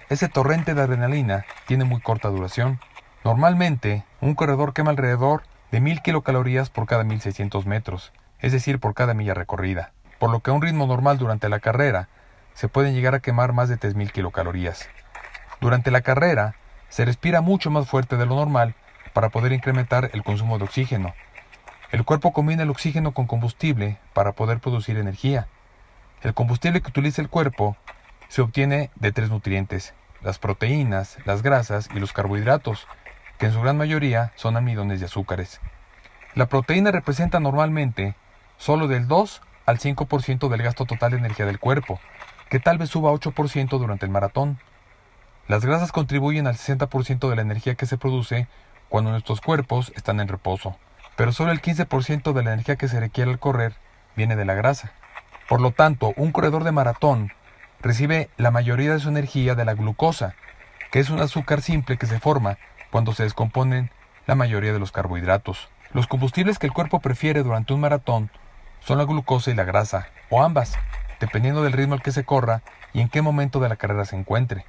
Ese 0.08 0.28
torrente 0.28 0.74
de 0.74 0.82
adrenalina 0.82 1.44
tiene 1.66 1.84
muy 1.84 2.00
corta 2.00 2.28
duración. 2.28 2.80
Normalmente, 3.24 4.04
un 4.20 4.34
corredor 4.34 4.74
quema 4.74 4.90
alrededor 4.90 5.42
de 5.70 5.80
1000 5.80 6.02
kilocalorías 6.02 6.70
por 6.70 6.86
cada 6.86 7.04
1600 7.04 7.66
metros, 7.66 8.12
es 8.40 8.52
decir, 8.52 8.80
por 8.80 8.94
cada 8.94 9.14
milla 9.14 9.34
recorrida 9.34 9.92
por 10.24 10.30
lo 10.30 10.40
que 10.40 10.50
a 10.50 10.54
un 10.54 10.62
ritmo 10.62 10.86
normal 10.86 11.18
durante 11.18 11.50
la 11.50 11.60
carrera 11.60 12.08
se 12.54 12.68
pueden 12.68 12.94
llegar 12.94 13.14
a 13.14 13.20
quemar 13.20 13.52
más 13.52 13.68
de 13.68 13.78
3.000 13.78 14.10
kilocalorías. 14.10 14.88
Durante 15.60 15.90
la 15.90 16.00
carrera 16.00 16.54
se 16.88 17.04
respira 17.04 17.42
mucho 17.42 17.70
más 17.70 17.88
fuerte 17.88 18.16
de 18.16 18.24
lo 18.24 18.36
normal 18.36 18.74
para 19.12 19.28
poder 19.28 19.52
incrementar 19.52 20.10
el 20.14 20.22
consumo 20.22 20.56
de 20.56 20.64
oxígeno. 20.64 21.14
El 21.94 22.04
cuerpo 22.04 22.32
combina 22.32 22.64
el 22.64 22.70
oxígeno 22.70 23.12
con 23.12 23.28
combustible 23.28 24.00
para 24.14 24.32
poder 24.32 24.58
producir 24.58 24.96
energía. 24.96 25.46
El 26.22 26.34
combustible 26.34 26.80
que 26.80 26.88
utiliza 26.88 27.22
el 27.22 27.28
cuerpo 27.28 27.76
se 28.26 28.42
obtiene 28.42 28.90
de 28.96 29.12
tres 29.12 29.30
nutrientes, 29.30 29.94
las 30.20 30.40
proteínas, 30.40 31.18
las 31.24 31.44
grasas 31.44 31.88
y 31.94 32.00
los 32.00 32.12
carbohidratos, 32.12 32.88
que 33.38 33.46
en 33.46 33.52
su 33.52 33.60
gran 33.60 33.76
mayoría 33.76 34.32
son 34.34 34.56
amidones 34.56 35.00
y 35.00 35.04
azúcares. 35.04 35.60
La 36.34 36.46
proteína 36.46 36.90
representa 36.90 37.38
normalmente 37.38 38.16
solo 38.58 38.88
del 38.88 39.06
2 39.06 39.40
al 39.64 39.78
5% 39.78 40.48
del 40.48 40.62
gasto 40.64 40.86
total 40.86 41.12
de 41.12 41.18
energía 41.18 41.46
del 41.46 41.60
cuerpo, 41.60 42.00
que 42.50 42.58
tal 42.58 42.76
vez 42.76 42.90
suba 42.90 43.10
a 43.10 43.14
8% 43.14 43.68
durante 43.78 44.04
el 44.04 44.10
maratón. 44.10 44.58
Las 45.46 45.64
grasas 45.64 45.92
contribuyen 45.92 46.48
al 46.48 46.56
60% 46.56 47.30
de 47.30 47.36
la 47.36 47.42
energía 47.42 47.76
que 47.76 47.86
se 47.86 47.98
produce 47.98 48.48
cuando 48.88 49.12
nuestros 49.12 49.40
cuerpos 49.40 49.92
están 49.94 50.18
en 50.18 50.26
reposo, 50.26 50.76
pero 51.16 51.32
solo 51.32 51.52
el 51.52 51.62
15% 51.62 52.32
de 52.32 52.42
la 52.42 52.52
energía 52.52 52.76
que 52.76 52.88
se 52.88 53.00
requiere 53.00 53.30
al 53.30 53.38
correr 53.38 53.74
viene 54.16 54.36
de 54.36 54.44
la 54.44 54.54
grasa. 54.54 54.92
Por 55.48 55.60
lo 55.60 55.72
tanto, 55.72 56.12
un 56.16 56.32
corredor 56.32 56.64
de 56.64 56.72
maratón 56.72 57.32
recibe 57.80 58.30
la 58.36 58.50
mayoría 58.50 58.92
de 58.92 59.00
su 59.00 59.08
energía 59.08 59.54
de 59.54 59.64
la 59.64 59.74
glucosa, 59.74 60.34
que 60.90 61.00
es 61.00 61.10
un 61.10 61.20
azúcar 61.20 61.60
simple 61.60 61.98
que 61.98 62.06
se 62.06 62.20
forma 62.20 62.58
cuando 62.90 63.12
se 63.12 63.24
descomponen 63.24 63.90
la 64.26 64.34
mayoría 64.34 64.72
de 64.72 64.78
los 64.78 64.92
carbohidratos. 64.92 65.68
Los 65.92 66.06
combustibles 66.06 66.58
que 66.58 66.66
el 66.66 66.72
cuerpo 66.72 67.00
prefiere 67.00 67.42
durante 67.42 67.74
un 67.74 67.80
maratón 67.80 68.30
son 68.80 68.98
la 68.98 69.04
glucosa 69.04 69.50
y 69.50 69.54
la 69.54 69.64
grasa, 69.64 70.08
o 70.30 70.42
ambas, 70.42 70.78
dependiendo 71.20 71.62
del 71.62 71.72
ritmo 71.72 71.94
al 71.94 72.02
que 72.02 72.12
se 72.12 72.24
corra 72.24 72.62
y 72.92 73.00
en 73.00 73.08
qué 73.08 73.22
momento 73.22 73.60
de 73.60 73.68
la 73.68 73.76
carrera 73.76 74.04
se 74.04 74.16
encuentre. 74.16 74.64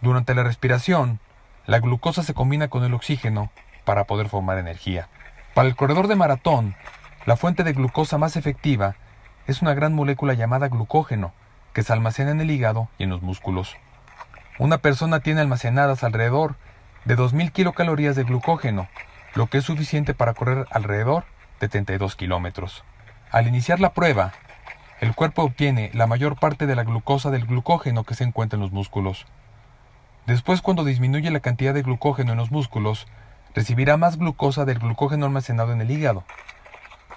Durante 0.00 0.34
la 0.34 0.42
respiración, 0.42 1.20
la 1.66 1.78
glucosa 1.78 2.22
se 2.22 2.34
combina 2.34 2.68
con 2.68 2.84
el 2.84 2.94
oxígeno 2.94 3.50
para 3.84 4.04
poder 4.04 4.28
formar 4.28 4.58
energía. 4.58 5.08
Para 5.54 5.68
el 5.68 5.74
corredor 5.74 6.06
de 6.06 6.16
maratón, 6.16 6.76
la 7.26 7.36
fuente 7.36 7.64
de 7.64 7.72
glucosa 7.72 8.18
más 8.18 8.36
efectiva 8.36 8.94
es 9.46 9.62
una 9.62 9.74
gran 9.74 9.94
molécula 9.94 10.34
llamada 10.34 10.68
glucógeno, 10.68 11.32
que 11.72 11.82
se 11.82 11.92
almacena 11.92 12.30
en 12.30 12.40
el 12.40 12.50
hígado 12.50 12.88
y 12.98 13.04
en 13.04 13.10
los 13.10 13.22
músculos. 13.22 13.76
Una 14.58 14.78
persona 14.78 15.20
tiene 15.20 15.40
almacenadas 15.40 16.04
alrededor 16.04 16.56
de 17.04 17.16
2.000 17.16 17.50
kilocalorías 17.50 18.14
de 18.14 18.24
glucógeno, 18.24 18.88
lo 19.34 19.48
que 19.48 19.58
es 19.58 19.64
suficiente 19.64 20.14
para 20.14 20.34
correr 20.34 20.66
alrededor 20.70 21.24
de 21.58 21.68
32 21.68 22.14
kilómetros. 22.14 22.84
Al 23.32 23.48
iniciar 23.48 23.80
la 23.80 23.92
prueba, 23.92 24.32
el 25.00 25.14
cuerpo 25.14 25.42
obtiene 25.42 25.90
la 25.94 26.06
mayor 26.06 26.38
parte 26.38 26.66
de 26.66 26.76
la 26.76 26.84
glucosa 26.84 27.30
del 27.30 27.46
glucógeno 27.46 28.04
que 28.04 28.14
se 28.14 28.24
encuentra 28.24 28.56
en 28.56 28.62
los 28.62 28.72
músculos. 28.72 29.26
Después, 30.26 30.62
cuando 30.62 30.84
disminuye 30.84 31.30
la 31.30 31.40
cantidad 31.40 31.74
de 31.74 31.82
glucógeno 31.82 32.32
en 32.32 32.38
los 32.38 32.50
músculos, 32.50 33.06
recibirá 33.54 33.96
más 33.96 34.16
glucosa 34.16 34.64
del 34.64 34.78
glucógeno 34.78 35.26
almacenado 35.26 35.72
en 35.72 35.80
el 35.80 35.90
hígado. 35.90 36.24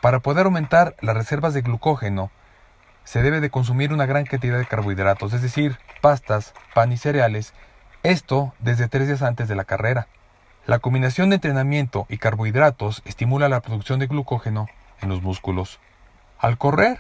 Para 0.01 0.19
poder 0.19 0.45
aumentar 0.45 0.95
las 1.01 1.15
reservas 1.15 1.53
de 1.53 1.61
glucógeno, 1.61 2.31
se 3.03 3.21
debe 3.21 3.41
de 3.41 3.49
consumir 3.49 3.93
una 3.93 4.05
gran 4.05 4.25
cantidad 4.25 4.57
de 4.57 4.65
carbohidratos, 4.65 5.33
es 5.33 5.41
decir, 5.41 5.77
pastas, 6.01 6.53
pan 6.73 6.91
y 6.91 6.97
cereales, 6.97 7.53
esto 8.03 8.53
desde 8.59 8.87
tres 8.87 9.07
días 9.07 9.21
antes 9.21 9.47
de 9.47 9.55
la 9.55 9.65
carrera. 9.65 10.07
La 10.65 10.79
combinación 10.79 11.29
de 11.29 11.35
entrenamiento 11.35 12.05
y 12.09 12.17
carbohidratos 12.17 13.01
estimula 13.05 13.49
la 13.49 13.61
producción 13.61 13.99
de 13.99 14.07
glucógeno 14.07 14.67
en 15.01 15.09
los 15.09 15.21
músculos. 15.21 15.79
Al 16.39 16.57
correr, 16.57 16.99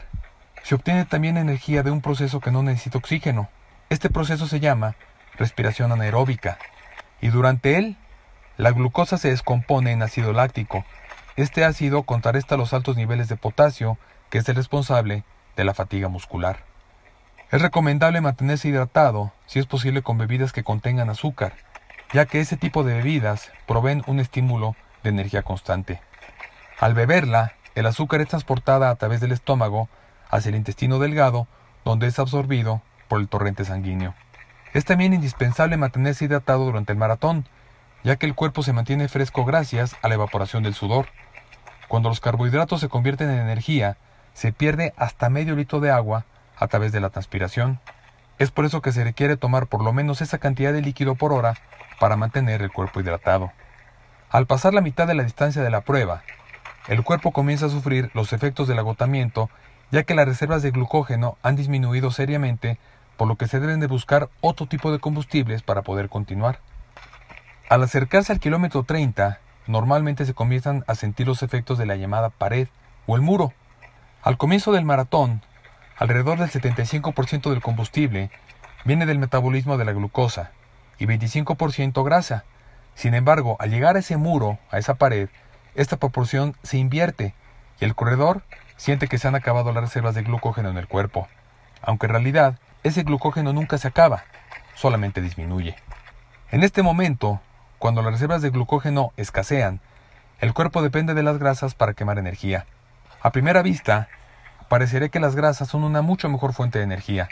se 0.63 0.75
obtiene 0.75 1.05
también 1.05 1.37
energía 1.37 1.83
de 1.83 1.91
un 1.91 2.01
proceso 2.01 2.39
que 2.39 2.51
no 2.51 2.63
necesita 2.63 2.97
oxígeno. 2.97 3.49
Este 3.89 4.09
proceso 4.09 4.47
se 4.47 4.59
llama 4.59 4.95
respiración 5.35 5.91
anaeróbica 5.91 6.57
y 7.21 7.29
durante 7.29 7.77
él 7.77 7.97
la 8.57 8.71
glucosa 8.71 9.17
se 9.17 9.29
descompone 9.29 9.91
en 9.91 10.01
ácido 10.03 10.33
láctico. 10.33 10.85
Este 11.35 11.65
ácido 11.65 12.03
contrarresta 12.03 12.57
los 12.57 12.73
altos 12.73 12.95
niveles 12.95 13.27
de 13.27 13.37
potasio, 13.37 13.97
que 14.29 14.37
es 14.37 14.49
el 14.49 14.55
responsable 14.55 15.23
de 15.55 15.63
la 15.63 15.73
fatiga 15.73 16.07
muscular. 16.07 16.63
Es 17.51 17.61
recomendable 17.61 18.21
mantenerse 18.21 18.67
hidratado, 18.67 19.31
si 19.45 19.59
es 19.59 19.65
posible 19.65 20.01
con 20.01 20.17
bebidas 20.17 20.51
que 20.53 20.63
contengan 20.63 21.09
azúcar, 21.09 21.53
ya 22.11 22.25
que 22.25 22.39
ese 22.39 22.57
tipo 22.57 22.83
de 22.83 22.95
bebidas 22.95 23.51
proveen 23.67 24.03
un 24.07 24.19
estímulo 24.19 24.75
de 25.03 25.09
energía 25.09 25.43
constante. 25.43 26.01
Al 26.79 26.93
beberla, 26.93 27.53
el 27.75 27.85
azúcar 27.87 28.21
es 28.21 28.27
transportada 28.27 28.89
a 28.89 28.95
través 28.95 29.19
del 29.19 29.31
estómago 29.31 29.89
hacia 30.29 30.49
el 30.49 30.55
intestino 30.55 30.99
delgado, 30.99 31.47
donde 31.85 32.07
es 32.07 32.19
absorbido 32.19 32.81
por 33.07 33.19
el 33.19 33.27
torrente 33.27 33.65
sanguíneo. 33.65 34.13
Es 34.73 34.85
también 34.85 35.13
indispensable 35.13 35.77
mantenerse 35.77 36.25
hidratado 36.25 36.65
durante 36.65 36.91
el 36.91 36.97
maratón, 36.97 37.47
ya 38.03 38.17
que 38.17 38.25
el 38.25 38.35
cuerpo 38.35 38.63
se 38.63 38.73
mantiene 38.73 39.07
fresco 39.07 39.45
gracias 39.45 39.95
a 40.01 40.07
la 40.07 40.15
evaporación 40.15 40.63
del 40.63 40.73
sudor. 40.73 41.07
Cuando 41.87 42.09
los 42.09 42.19
carbohidratos 42.19 42.81
se 42.81 42.89
convierten 42.89 43.29
en 43.29 43.39
energía, 43.39 43.97
se 44.33 44.51
pierde 44.51 44.93
hasta 44.97 45.29
medio 45.29 45.55
litro 45.55 45.79
de 45.79 45.91
agua 45.91 46.25
a 46.57 46.67
través 46.67 46.91
de 46.91 46.99
la 46.99 47.09
transpiración. 47.09 47.79
Es 48.39 48.51
por 48.51 48.65
eso 48.65 48.81
que 48.81 48.91
se 48.91 49.03
requiere 49.03 49.37
tomar 49.37 49.67
por 49.67 49.83
lo 49.83 49.93
menos 49.93 50.21
esa 50.21 50.37
cantidad 50.37 50.73
de 50.73 50.81
líquido 50.81 51.15
por 51.15 51.31
hora 51.33 51.55
para 51.99 52.17
mantener 52.17 52.61
el 52.61 52.71
cuerpo 52.71 52.99
hidratado. 52.99 53.51
Al 54.29 54.47
pasar 54.47 54.73
la 54.73 54.81
mitad 54.81 55.07
de 55.07 55.13
la 55.13 55.23
distancia 55.23 55.61
de 55.61 55.69
la 55.69 55.81
prueba, 55.81 56.23
el 56.87 57.03
cuerpo 57.03 57.31
comienza 57.31 57.67
a 57.67 57.69
sufrir 57.69 58.09
los 58.13 58.33
efectos 58.33 58.67
del 58.67 58.79
agotamiento, 58.79 59.49
ya 59.91 60.03
que 60.03 60.15
las 60.15 60.27
reservas 60.27 60.63
de 60.63 60.71
glucógeno 60.71 61.37
han 61.43 61.55
disminuido 61.55 62.11
seriamente, 62.11 62.79
por 63.15 63.27
lo 63.27 63.35
que 63.35 63.47
se 63.47 63.59
deben 63.59 63.79
de 63.79 63.87
buscar 63.87 64.29
otro 64.41 64.65
tipo 64.65 64.91
de 64.91 64.99
combustibles 64.99 65.61
para 65.61 65.83
poder 65.83 66.09
continuar. 66.09 66.59
Al 67.69 67.81
acercarse 67.81 68.31
al 68.31 68.39
kilómetro 68.39 68.83
30, 68.83 69.39
normalmente 69.67 70.25
se 70.25 70.33
comienzan 70.33 70.83
a 70.87 70.95
sentir 70.95 71.27
los 71.27 71.43
efectos 71.43 71.77
de 71.77 71.85
la 71.85 71.95
llamada 71.95 72.29
pared 72.29 72.67
o 73.07 73.15
el 73.15 73.21
muro. 73.21 73.53
Al 74.21 74.37
comienzo 74.37 74.71
del 74.73 74.85
maratón, 74.85 75.41
alrededor 75.97 76.39
del 76.39 76.51
75% 76.51 77.49
del 77.49 77.61
combustible 77.61 78.29
viene 78.85 79.05
del 79.05 79.17
metabolismo 79.17 79.77
de 79.77 79.85
la 79.85 79.93
glucosa 79.93 80.51
y 80.99 81.05
25% 81.05 82.03
grasa. 82.03 82.43
Sin 82.95 83.13
embargo, 83.13 83.55
al 83.59 83.71
llegar 83.71 83.95
a 83.95 83.99
ese 83.99 84.17
muro, 84.17 84.59
a 84.69 84.77
esa 84.77 84.95
pared, 84.95 85.29
esta 85.73 85.97
proporción 85.97 86.55
se 86.63 86.77
invierte 86.77 87.33
y 87.79 87.85
el 87.85 87.95
corredor 87.95 88.43
siente 88.75 89.07
que 89.07 89.17
se 89.17 89.27
han 89.27 89.35
acabado 89.35 89.71
las 89.71 89.83
reservas 89.83 90.15
de 90.15 90.23
glucógeno 90.23 90.69
en 90.69 90.77
el 90.77 90.87
cuerpo. 90.87 91.27
aunque 91.85 92.05
en 92.05 92.11
realidad 92.13 92.59
ese 92.83 93.03
glucógeno 93.03 93.51
nunca 93.51 93.77
se 93.77 93.89
acaba, 93.89 94.23
solamente 94.75 95.21
disminuye. 95.21 95.75
En 96.49 96.63
este 96.63 96.81
momento, 96.81 97.41
cuando 97.83 98.01
las 98.01 98.13
reservas 98.13 98.41
de 98.41 98.49
glucógeno 98.49 99.11
escasean, 99.17 99.81
el 100.39 100.53
cuerpo 100.53 100.81
depende 100.81 101.13
de 101.15 101.21
las 101.21 101.37
grasas 101.37 101.75
para 101.75 101.93
quemar 101.93 102.17
energía. 102.17 102.65
A 103.21 103.33
primera 103.33 103.61
vista, 103.61 104.07
parecería 104.69 105.09
que 105.09 105.19
las 105.19 105.35
grasas 105.35 105.67
son 105.67 105.83
una 105.83 106.01
mucho 106.01 106.29
mejor 106.29 106.53
fuente 106.53 106.77
de 106.77 106.85
energía, 106.85 107.27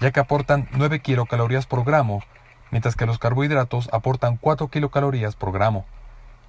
ya 0.00 0.12
que 0.12 0.20
aportan 0.20 0.68
9 0.70 1.00
kilocalorías 1.00 1.66
por 1.66 1.82
gramo, 1.84 2.22
mientras 2.70 2.94
que 2.94 3.06
los 3.06 3.18
carbohidratos 3.18 3.88
aportan 3.92 4.36
4 4.36 4.68
kilocalorías 4.68 5.34
por 5.34 5.50
gramo. 5.50 5.84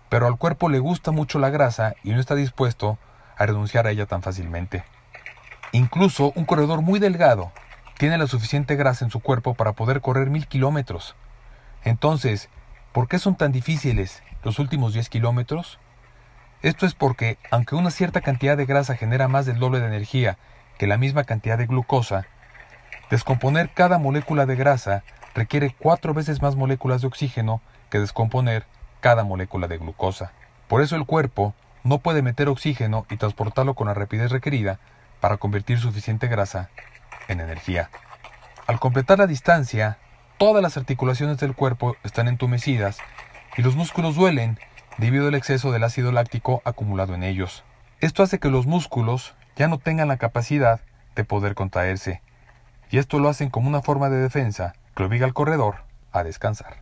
Pero 0.10 0.28
al 0.28 0.38
cuerpo 0.38 0.70
le 0.70 0.78
gusta 0.78 1.10
mucho 1.10 1.40
la 1.40 1.50
grasa 1.50 1.96
y 2.04 2.12
no 2.12 2.20
está 2.20 2.36
dispuesto 2.36 3.00
a 3.36 3.48
renunciar 3.48 3.88
a 3.88 3.90
ella 3.90 4.06
tan 4.06 4.22
fácilmente. 4.22 4.84
Incluso 5.72 6.34
un 6.36 6.46
corredor 6.46 6.84
muy 6.84 7.00
delgado 7.00 7.52
tiene 7.98 8.20
la 8.20 8.28
suficiente 8.28 8.76
grasa 8.76 9.06
en 9.06 9.10
su 9.10 9.22
cuerpo 9.22 9.56
para 9.56 9.74
poder 9.74 10.02
correr 10.02 10.30
mil 10.30 10.46
kilómetros. 10.46 11.16
Entonces, 11.84 12.48
¿por 13.00 13.08
qué 13.08 13.18
son 13.18 13.38
tan 13.38 13.54
difíciles 13.54 14.22
los 14.44 14.60
últimos 14.60 14.92
10 14.92 15.08
kilómetros? 15.08 15.80
Esto 16.62 16.86
es 16.86 16.96
porque, 16.96 17.38
aunque 17.50 17.76
una 17.76 17.92
cierta 17.92 18.20
cantidad 18.20 18.58
de 18.58 18.66
grasa 18.66 18.98
genera 18.98 19.30
más 19.30 19.46
del 19.46 19.58
doble 19.58 19.80
de 19.80 19.88
energía 19.88 20.38
que 20.78 20.86
la 20.86 20.98
misma 20.98 21.24
cantidad 21.24 21.58
de 21.58 21.66
glucosa, 21.66 22.26
descomponer 23.10 23.70
cada 23.70 24.00
molécula 24.00 24.46
de 24.46 24.58
grasa 24.58 25.04
requiere 25.34 25.74
cuatro 25.80 26.14
veces 26.14 26.42
más 26.42 26.58
moléculas 26.58 27.00
de 27.00 27.08
oxígeno 27.08 27.62
que 27.90 28.00
descomponer 28.00 28.66
cada 29.00 29.24
molécula 29.24 29.70
de 29.70 29.78
glucosa. 29.78 30.34
Por 30.68 30.82
eso 30.82 30.98
el 30.98 31.06
cuerpo 31.06 31.54
no 31.86 32.00
puede 32.00 32.22
meter 32.22 32.50
oxígeno 32.50 33.06
y 33.10 33.16
transportarlo 33.16 33.76
con 33.76 33.88
la 33.88 33.94
rapidez 33.94 34.30
requerida 34.30 34.78
para 35.22 35.38
convertir 35.38 35.80
suficiente 35.80 36.28
grasa 36.28 36.70
en 37.30 37.40
energía. 37.40 37.90
Al 38.68 38.78
completar 38.82 39.20
la 39.20 39.28
distancia, 39.28 40.00
todas 40.40 40.64
las 40.64 40.78
articulaciones 40.78 41.38
del 41.38 41.54
cuerpo 41.54 41.98
están 42.04 42.30
entumecidas 42.30 42.98
y 43.58 43.62
los 43.62 43.76
músculos 43.76 44.16
duelen 44.16 44.58
debido 44.98 45.28
al 45.28 45.36
exceso 45.36 45.72
del 45.72 45.84
ácido 45.84 46.14
láctico 46.14 46.62
acumulado 46.64 47.14
en 47.14 47.24
ellos. 47.24 47.66
Esto 48.00 48.24
hace 48.24 48.40
que 48.40 48.50
los 48.50 48.66
músculos 48.66 49.36
ya 49.58 49.68
no 49.68 49.78
tengan 49.78 50.08
la 50.08 50.16
capacidad 50.16 50.80
de 51.16 51.26
poder 51.26 51.56
contraerse, 51.56 52.22
y 52.90 53.00
esto 53.00 53.20
lo 53.20 53.28
hacen 53.28 53.50
como 53.50 53.68
una 53.68 53.82
forma 53.82 54.10
de 54.10 54.18
defensa 54.18 54.74
que 54.96 55.04
obliga 55.04 55.26
al 55.26 55.34
corredor 55.34 55.84
a 56.14 56.24
descansar. 56.24 56.82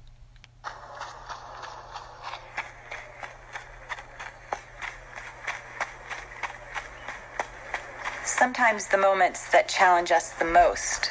Sometimes 8.24 8.88
the 8.90 8.98
moments 8.98 9.50
that 9.50 9.66
challenge 9.68 10.12
us 10.12 10.30
the 10.38 10.46
most. 10.46 11.10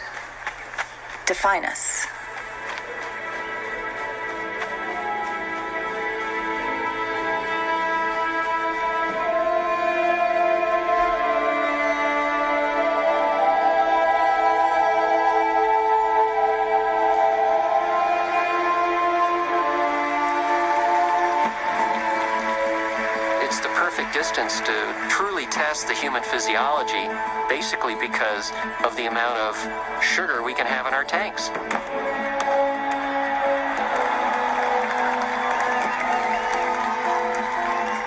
Test 25.77 25.89
the 25.89 25.95
human 25.95 26.23
physiology, 26.23 27.05
basically 27.51 27.95
because 27.97 28.51
of 28.83 28.97
the 28.97 29.05
amount 29.05 29.37
of 29.37 29.53
sugar 30.01 30.43
we 30.43 30.55
can 30.55 30.65
have 30.65 30.87
in 30.87 30.95
our 30.95 31.05
tanks. 31.05 31.51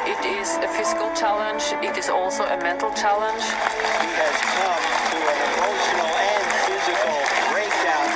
It 0.09 0.17
is 0.25 0.57
a 0.65 0.69
physical 0.73 1.13
challenge, 1.13 1.61
it 1.85 1.95
is 1.95 2.09
also 2.09 2.43
a 2.45 2.57
mental 2.57 2.89
challenge. 2.97 3.43
He 3.45 4.09
has 4.17 4.37
come 4.57 4.81
to 5.13 5.19
an 5.29 5.37
emotional 5.53 6.09
and 6.09 6.45
physical 6.65 7.17
breakdown 7.53 8.09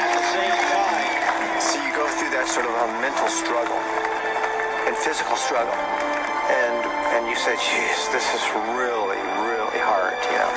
at 0.00 0.10
the 0.16 0.24
same 0.32 0.60
time. 0.72 1.60
So 1.60 1.76
you 1.84 1.92
go 1.92 2.08
through 2.08 2.32
that 2.40 2.48
sort 2.48 2.64
of 2.64 2.72
a 2.72 2.88
mental 3.04 3.28
struggle 3.28 3.80
and 4.88 4.96
physical 4.96 5.36
struggle 5.36 5.76
and 5.76 5.94
and 5.94 6.03
you 7.34 7.40
said, 7.40 7.58
geez, 7.58 8.08
this 8.14 8.32
is 8.32 8.46
really, 8.78 9.18
really 9.42 9.80
hard, 9.82 10.14
you 10.30 10.38
know. 10.38 10.54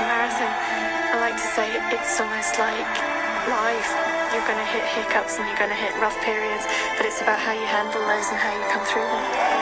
Marathon, 0.00 0.48
I 1.12 1.20
like 1.20 1.36
to 1.36 1.48
say 1.52 1.76
it's 1.92 2.18
almost 2.18 2.58
like 2.58 2.88
life. 3.52 3.92
You're 4.32 4.46
going 4.48 4.56
to 4.56 4.64
hit 4.64 4.82
hiccups 4.96 5.36
and 5.36 5.46
you're 5.46 5.58
going 5.58 5.68
to 5.68 5.76
hit 5.76 5.92
rough 6.00 6.16
periods, 6.24 6.64
but 6.96 7.04
it's 7.04 7.20
about 7.20 7.38
how 7.38 7.52
you 7.52 7.66
handle 7.66 8.00
those 8.00 8.30
and 8.30 8.38
how 8.40 8.56
you 8.56 8.64
come 8.72 8.84
through 8.86 9.04
them. 9.04 9.55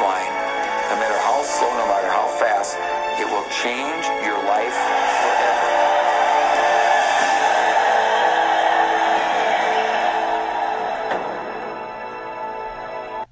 No 0.00 0.96
matter 0.96 1.18
how 1.18 1.42
slow, 1.44 1.68
no 1.76 1.86
matter 1.86 2.08
how 2.08 2.26
fast, 2.40 2.78
it 3.20 3.26
will 3.26 3.44
change 3.50 4.04
your 4.24 4.38
life 4.44 4.72
forever. 5.20 5.72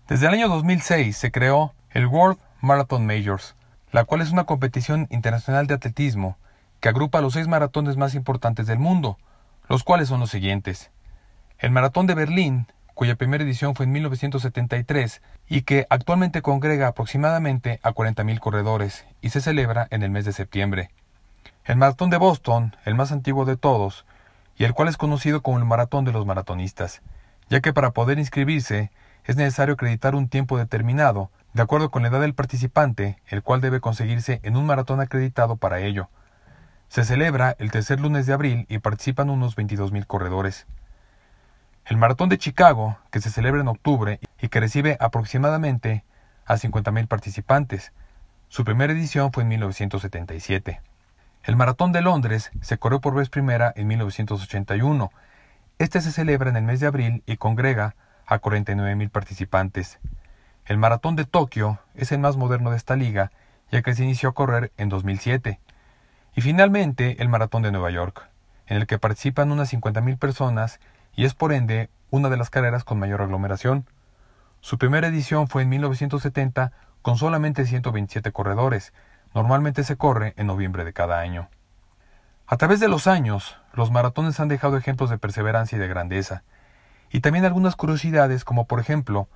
Desde 0.08 0.26
el 0.26 0.34
año 0.34 0.48
2006 0.48 1.16
se 1.16 1.30
creó 1.30 1.72
el 1.90 2.06
World 2.06 2.38
Marathon 2.60 3.06
Majors, 3.06 3.54
la 3.92 4.04
cual 4.04 4.20
es 4.20 4.30
una 4.30 4.44
competición 4.44 5.06
internacional 5.10 5.66
de 5.66 5.74
atletismo 5.74 6.36
que 6.80 6.88
agrupa 6.88 7.20
los 7.20 7.34
seis 7.34 7.46
maratones 7.48 7.96
más 7.96 8.14
importantes 8.14 8.66
del 8.66 8.78
mundo, 8.78 9.18
los 9.68 9.84
cuales 9.84 10.08
son 10.08 10.20
los 10.20 10.30
siguientes. 10.30 10.90
El 11.58 11.70
Maratón 11.70 12.06
de 12.06 12.14
Berlín, 12.14 12.66
cuya 13.00 13.14
primera 13.14 13.42
edición 13.44 13.74
fue 13.74 13.86
en 13.86 13.92
1973 13.92 15.22
y 15.48 15.62
que 15.62 15.86
actualmente 15.88 16.42
congrega 16.42 16.88
aproximadamente 16.88 17.80
a 17.82 17.94
40.000 17.94 18.38
corredores 18.40 19.06
y 19.22 19.30
se 19.30 19.40
celebra 19.40 19.88
en 19.90 20.02
el 20.02 20.10
mes 20.10 20.26
de 20.26 20.34
septiembre. 20.34 20.90
El 21.64 21.76
Maratón 21.76 22.10
de 22.10 22.18
Boston, 22.18 22.76
el 22.84 22.94
más 22.94 23.10
antiguo 23.10 23.46
de 23.46 23.56
todos, 23.56 24.04
y 24.54 24.64
el 24.64 24.74
cual 24.74 24.88
es 24.88 24.98
conocido 24.98 25.40
como 25.40 25.56
el 25.56 25.64
Maratón 25.64 26.04
de 26.04 26.12
los 26.12 26.26
Maratonistas, 26.26 27.00
ya 27.48 27.62
que 27.62 27.72
para 27.72 27.92
poder 27.92 28.18
inscribirse 28.18 28.90
es 29.24 29.34
necesario 29.34 29.72
acreditar 29.72 30.14
un 30.14 30.28
tiempo 30.28 30.58
determinado, 30.58 31.30
de 31.54 31.62
acuerdo 31.62 31.90
con 31.90 32.02
la 32.02 32.08
edad 32.08 32.20
del 32.20 32.34
participante, 32.34 33.18
el 33.28 33.42
cual 33.42 33.62
debe 33.62 33.80
conseguirse 33.80 34.40
en 34.42 34.58
un 34.58 34.66
maratón 34.66 35.00
acreditado 35.00 35.56
para 35.56 35.80
ello. 35.80 36.10
Se 36.88 37.06
celebra 37.06 37.56
el 37.60 37.70
tercer 37.70 37.98
lunes 37.98 38.26
de 38.26 38.34
abril 38.34 38.66
y 38.68 38.76
participan 38.76 39.30
unos 39.30 39.56
22.000 39.56 40.04
corredores. 40.06 40.66
El 41.90 41.96
Maratón 41.96 42.28
de 42.28 42.38
Chicago, 42.38 42.98
que 43.10 43.20
se 43.20 43.30
celebra 43.30 43.60
en 43.60 43.66
octubre 43.66 44.20
y 44.40 44.46
que 44.46 44.60
recibe 44.60 44.96
aproximadamente 45.00 46.04
a 46.46 46.54
50.000 46.54 47.08
participantes. 47.08 47.92
Su 48.46 48.64
primera 48.64 48.92
edición 48.92 49.32
fue 49.32 49.42
en 49.42 49.48
1977. 49.48 50.80
El 51.42 51.56
Maratón 51.56 51.90
de 51.90 52.00
Londres 52.00 52.52
se 52.60 52.78
corrió 52.78 53.00
por 53.00 53.16
vez 53.16 53.28
primera 53.28 53.72
en 53.74 53.88
1981. 53.88 55.10
Este 55.80 56.00
se 56.00 56.12
celebra 56.12 56.50
en 56.50 56.58
el 56.58 56.62
mes 56.62 56.78
de 56.78 56.86
abril 56.86 57.24
y 57.26 57.38
congrega 57.38 57.96
a 58.24 58.40
49.000 58.40 59.10
participantes. 59.10 59.98
El 60.66 60.78
Maratón 60.78 61.16
de 61.16 61.24
Tokio 61.24 61.80
es 61.96 62.12
el 62.12 62.20
más 62.20 62.36
moderno 62.36 62.70
de 62.70 62.76
esta 62.76 62.94
liga, 62.94 63.32
ya 63.72 63.82
que 63.82 63.96
se 63.96 64.04
inició 64.04 64.28
a 64.28 64.34
correr 64.34 64.70
en 64.76 64.90
2007. 64.90 65.58
Y 66.36 66.40
finalmente 66.40 67.20
el 67.20 67.28
Maratón 67.28 67.62
de 67.62 67.72
Nueva 67.72 67.90
York, 67.90 68.28
en 68.68 68.76
el 68.76 68.86
que 68.86 69.00
participan 69.00 69.50
unas 69.50 69.72
50.000 69.72 70.18
personas 70.18 70.78
y 71.14 71.24
es 71.24 71.34
por 71.34 71.52
ende 71.52 71.90
una 72.10 72.28
de 72.28 72.36
las 72.36 72.50
carreras 72.50 72.84
con 72.84 72.98
mayor 72.98 73.22
aglomeración. 73.22 73.86
Su 74.60 74.78
primera 74.78 75.08
edición 75.08 75.48
fue 75.48 75.62
en 75.62 75.68
1970 75.70 76.72
con 77.02 77.16
solamente 77.16 77.66
127 77.66 78.32
corredores. 78.32 78.92
Normalmente 79.34 79.84
se 79.84 79.96
corre 79.96 80.34
en 80.36 80.46
noviembre 80.46 80.84
de 80.84 80.92
cada 80.92 81.20
año. 81.20 81.48
A 82.46 82.56
través 82.56 82.80
de 82.80 82.88
los 82.88 83.06
años, 83.06 83.56
los 83.74 83.90
maratones 83.90 84.40
han 84.40 84.48
dejado 84.48 84.76
ejemplos 84.76 85.08
de 85.08 85.18
perseverancia 85.18 85.76
y 85.76 85.80
de 85.80 85.88
grandeza, 85.88 86.42
y 87.10 87.20
también 87.20 87.44
algunas 87.44 87.76
curiosidades 87.76 88.44
como 88.44 88.66
por 88.66 88.80
ejemplo, 88.80 89.28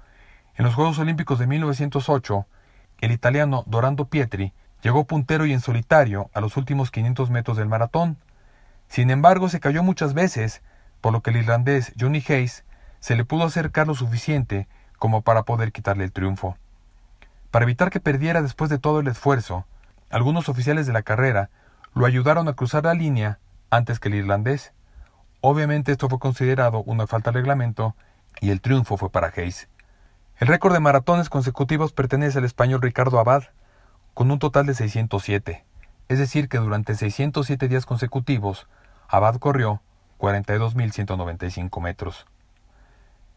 en 0.57 0.65
los 0.65 0.75
Juegos 0.75 0.99
Olímpicos 0.99 1.39
de 1.39 1.47
1908, 1.47 2.47
el 3.01 3.13
italiano 3.13 3.65
Dorando 3.67 4.07
Pietri 4.07 4.53
llegó 4.83 5.05
puntero 5.05 5.47
y 5.47 5.53
en 5.53 5.61
solitario 5.61 6.31
a 6.35 6.41
los 6.41 6.57
últimos 6.57 6.91
500 6.91 7.31
metros 7.31 7.57
del 7.57 7.69
maratón. 7.69 8.19
Sin 8.89 9.11
embargo, 9.11 9.49
se 9.49 9.61
cayó 9.61 9.83
muchas 9.83 10.15
veces, 10.15 10.63
por 11.05 11.13
lo 11.13 11.21
que 11.21 11.29
el 11.29 11.37
irlandés 11.37 11.93
Johnny 12.01 12.25
Hayes 12.27 12.65
se 12.99 13.15
le 13.15 13.27
pudo 13.27 13.45
acercar 13.45 13.87
lo 13.87 13.95
suficiente 13.95 14.69
como 14.99 15.21
para 15.21 15.43
poder 15.43 15.71
quitarle 15.71 16.05
el 16.05 16.13
triunfo. 16.13 16.57
Para 17.51 17.65
evitar 17.65 17.91
que 17.91 18.01
perdiera 18.01 18.41
después 18.41 18.71
de 18.71 18.79
todo 18.79 19.01
el 19.01 19.09
esfuerzo, 19.09 19.67
algunos 20.09 20.49
oficiales 20.49 20.87
de 20.87 20.95
la 20.95 21.03
carrera 21.03 21.51
lo 21.93 22.07
ayudaron 22.07 22.49
a 22.49 22.55
cruzar 22.55 22.85
la 22.85 22.95
línea 22.95 23.39
antes 23.69 24.01
que 24.01 24.09
el 24.09 24.15
irlandés. 24.15 24.73
Obviamente 25.43 25.93
esto 25.93 26.09
fue 26.09 26.19
considerado 26.19 26.83
una 26.85 27.07
falta 27.07 27.33
de 27.33 27.41
reglamento 27.41 27.95
y 28.41 28.49
el 28.49 28.63
triunfo 28.63 28.97
fue 28.97 29.11
para 29.11 29.31
Hayes. 29.37 29.69
El 30.39 30.49
récord 30.49 30.73
de 30.73 30.81
maratones 30.81 31.29
consecutivos 31.29 31.93
pertenece 31.93 32.39
al 32.39 32.47
español 32.47 32.81
Ricardo 32.81 33.19
Abad, 33.19 33.43
con 34.15 34.31
un 34.31 34.39
total 34.39 34.65
de 34.65 34.73
607, 34.73 35.67
es 36.09 36.19
decir 36.19 36.49
que 36.49 36.57
durante 36.57 36.95
607 36.95 37.69
días 37.69 37.85
consecutivos, 37.85 38.69
Abad 39.07 39.37
corrió 39.37 39.83
42.195 40.25 41.83
metros. 41.83 42.27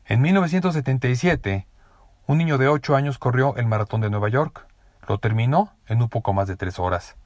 En 0.06 0.21
1977, 0.21 1.67
un 2.28 2.38
niño 2.38 2.58
de 2.58 2.69
8 2.69 2.95
años 2.95 3.17
corrió 3.17 3.58
el 3.58 3.65
maratón 3.65 4.00
de 4.00 4.10
Nueva 4.10 4.30
York. 4.30 4.65
Lo 5.06 5.17
terminó 5.17 5.73
en 5.88 6.02
un 6.02 6.08
poco 6.08 6.32
más 6.32 6.47
de 6.47 6.56
3 6.56 6.80
horas. 6.80 7.17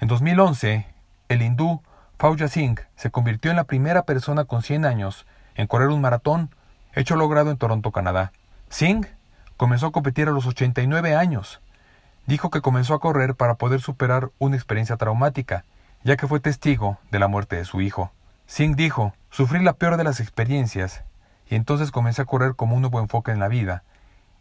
En 0.00 0.08
2011, 0.08 0.86
el 1.28 1.42
hindú 1.42 1.82
Fauja 2.18 2.48
Singh 2.48 2.80
se 2.96 3.12
convirtió 3.12 3.52
en 3.52 3.56
la 3.56 3.64
primera 3.64 4.02
persona 4.02 4.44
con 4.44 4.62
100 4.62 4.84
años 4.84 5.24
en 5.54 5.68
correr 5.68 5.88
un 5.88 6.00
maratón, 6.00 6.50
hecho 6.92 7.14
logrado 7.14 7.52
en 7.52 7.58
Toronto, 7.58 7.92
Canadá. 7.92 8.32
Singh 8.70 9.06
comenzó 9.56 9.86
a 9.86 9.92
competir 9.92 10.26
a 10.26 10.32
los 10.32 10.46
89 10.46 11.14
años. 11.14 11.60
Dijo 12.26 12.50
que 12.50 12.60
comenzó 12.60 12.94
a 12.94 13.00
correr 13.00 13.36
para 13.36 13.54
poder 13.54 13.80
superar 13.80 14.30
una 14.40 14.56
experiencia 14.56 14.96
traumática, 14.96 15.64
ya 16.02 16.16
que 16.16 16.26
fue 16.26 16.40
testigo 16.40 16.98
de 17.12 17.20
la 17.20 17.28
muerte 17.28 17.54
de 17.54 17.64
su 17.64 17.80
hijo. 17.80 18.10
Singh 18.46 18.76
dijo, 18.76 19.12
sufrí 19.30 19.62
la 19.62 19.74
peor 19.74 19.96
de 19.96 20.04
las 20.04 20.20
experiencias, 20.20 21.02
y 21.48 21.56
entonces 21.56 21.90
comencé 21.90 22.22
a 22.22 22.26
correr 22.26 22.54
como 22.54 22.74
un 22.76 22.82
nuevo 22.82 23.00
enfoque 23.00 23.32
en 23.32 23.40
la 23.40 23.48
vida, 23.48 23.82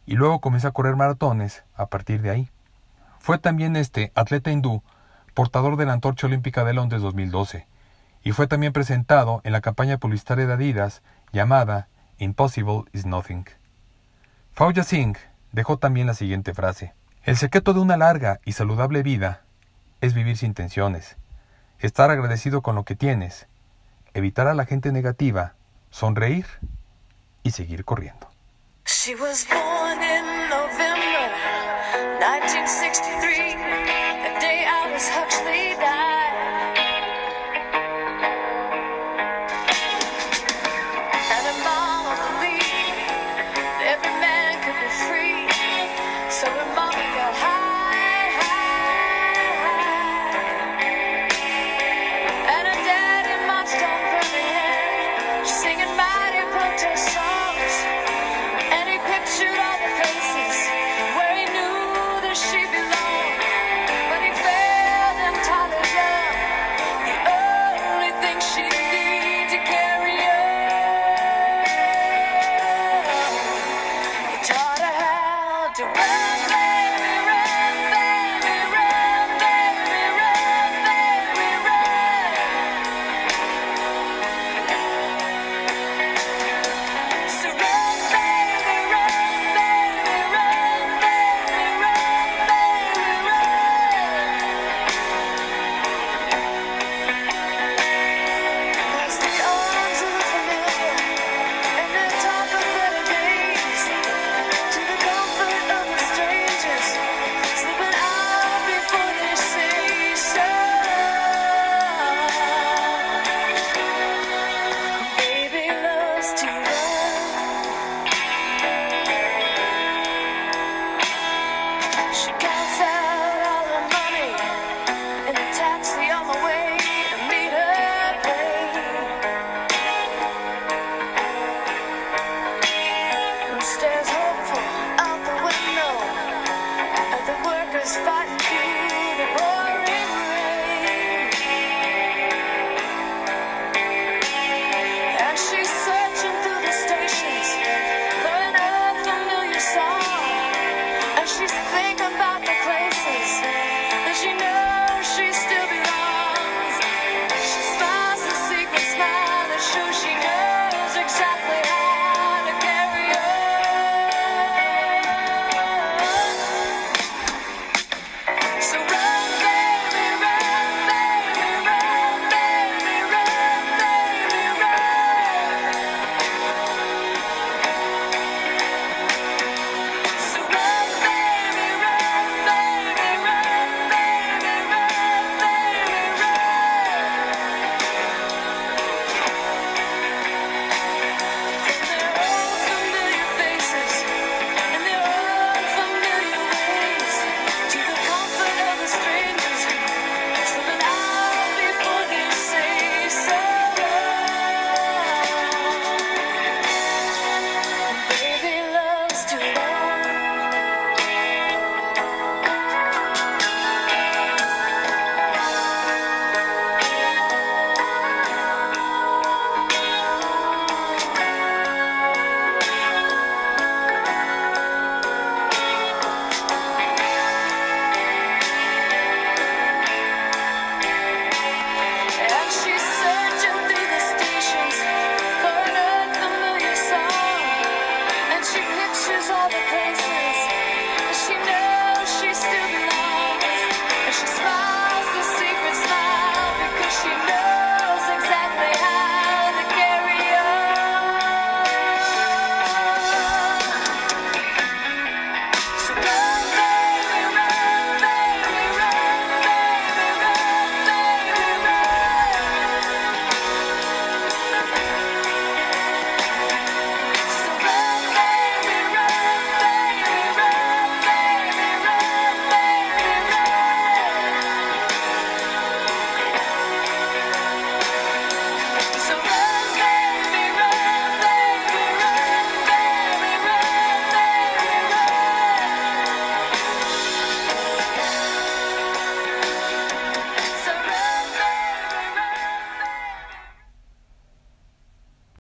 y 0.05 0.15
luego 0.15 0.39
comencé 0.39 0.67
a 0.67 0.71
correr 0.71 0.95
maratones 0.95 1.63
a 1.75 1.87
partir 1.87 2.21
de 2.21 2.29
ahí. 2.29 2.49
Fue 3.19 3.39
también 3.39 3.75
este 3.75 4.11
atleta 4.15 4.51
hindú 4.51 4.83
portador 5.33 5.75
de 5.75 5.85
la 5.85 5.93
antorcha 5.93 6.27
olímpica 6.27 6.63
de 6.63 6.73
Londres 6.73 7.01
2012, 7.01 7.67
y 8.23 8.31
fue 8.31 8.47
también 8.47 8.73
presentado 8.73 9.41
en 9.43 9.51
la 9.51 9.61
campaña 9.61 9.97
publicitaria 9.97 10.47
de 10.47 10.53
Adidas 10.53 11.01
llamada 11.31 11.87
Impossible 12.17 12.83
is 12.93 13.05
Nothing. 13.05 13.45
Fauja 14.53 14.83
Singh 14.83 15.17
dejó 15.51 15.77
también 15.77 16.07
la 16.07 16.13
siguiente 16.13 16.53
frase. 16.53 16.93
El 17.23 17.37
secreto 17.37 17.73
de 17.73 17.79
una 17.79 17.97
larga 17.97 18.39
y 18.45 18.53
saludable 18.53 19.03
vida 19.03 19.41
es 19.99 20.13
vivir 20.13 20.37
sin 20.37 20.53
tensiones, 20.53 21.17
estar 21.79 22.11
agradecido 22.11 22.61
con 22.61 22.75
lo 22.75 22.83
que 22.83 22.95
tienes, 22.95 23.47
evitar 24.15 24.47
a 24.47 24.55
la 24.55 24.65
gente 24.65 24.91
negativa, 24.91 25.53
sonreír 25.91 26.47
y 27.43 27.51
seguir 27.51 27.85
corriendo. 27.85 28.27
She 28.85 29.13
was 29.15 29.45
born 29.49 30.01
in 30.01 30.49
November 30.49 31.29
1963, 32.19 33.04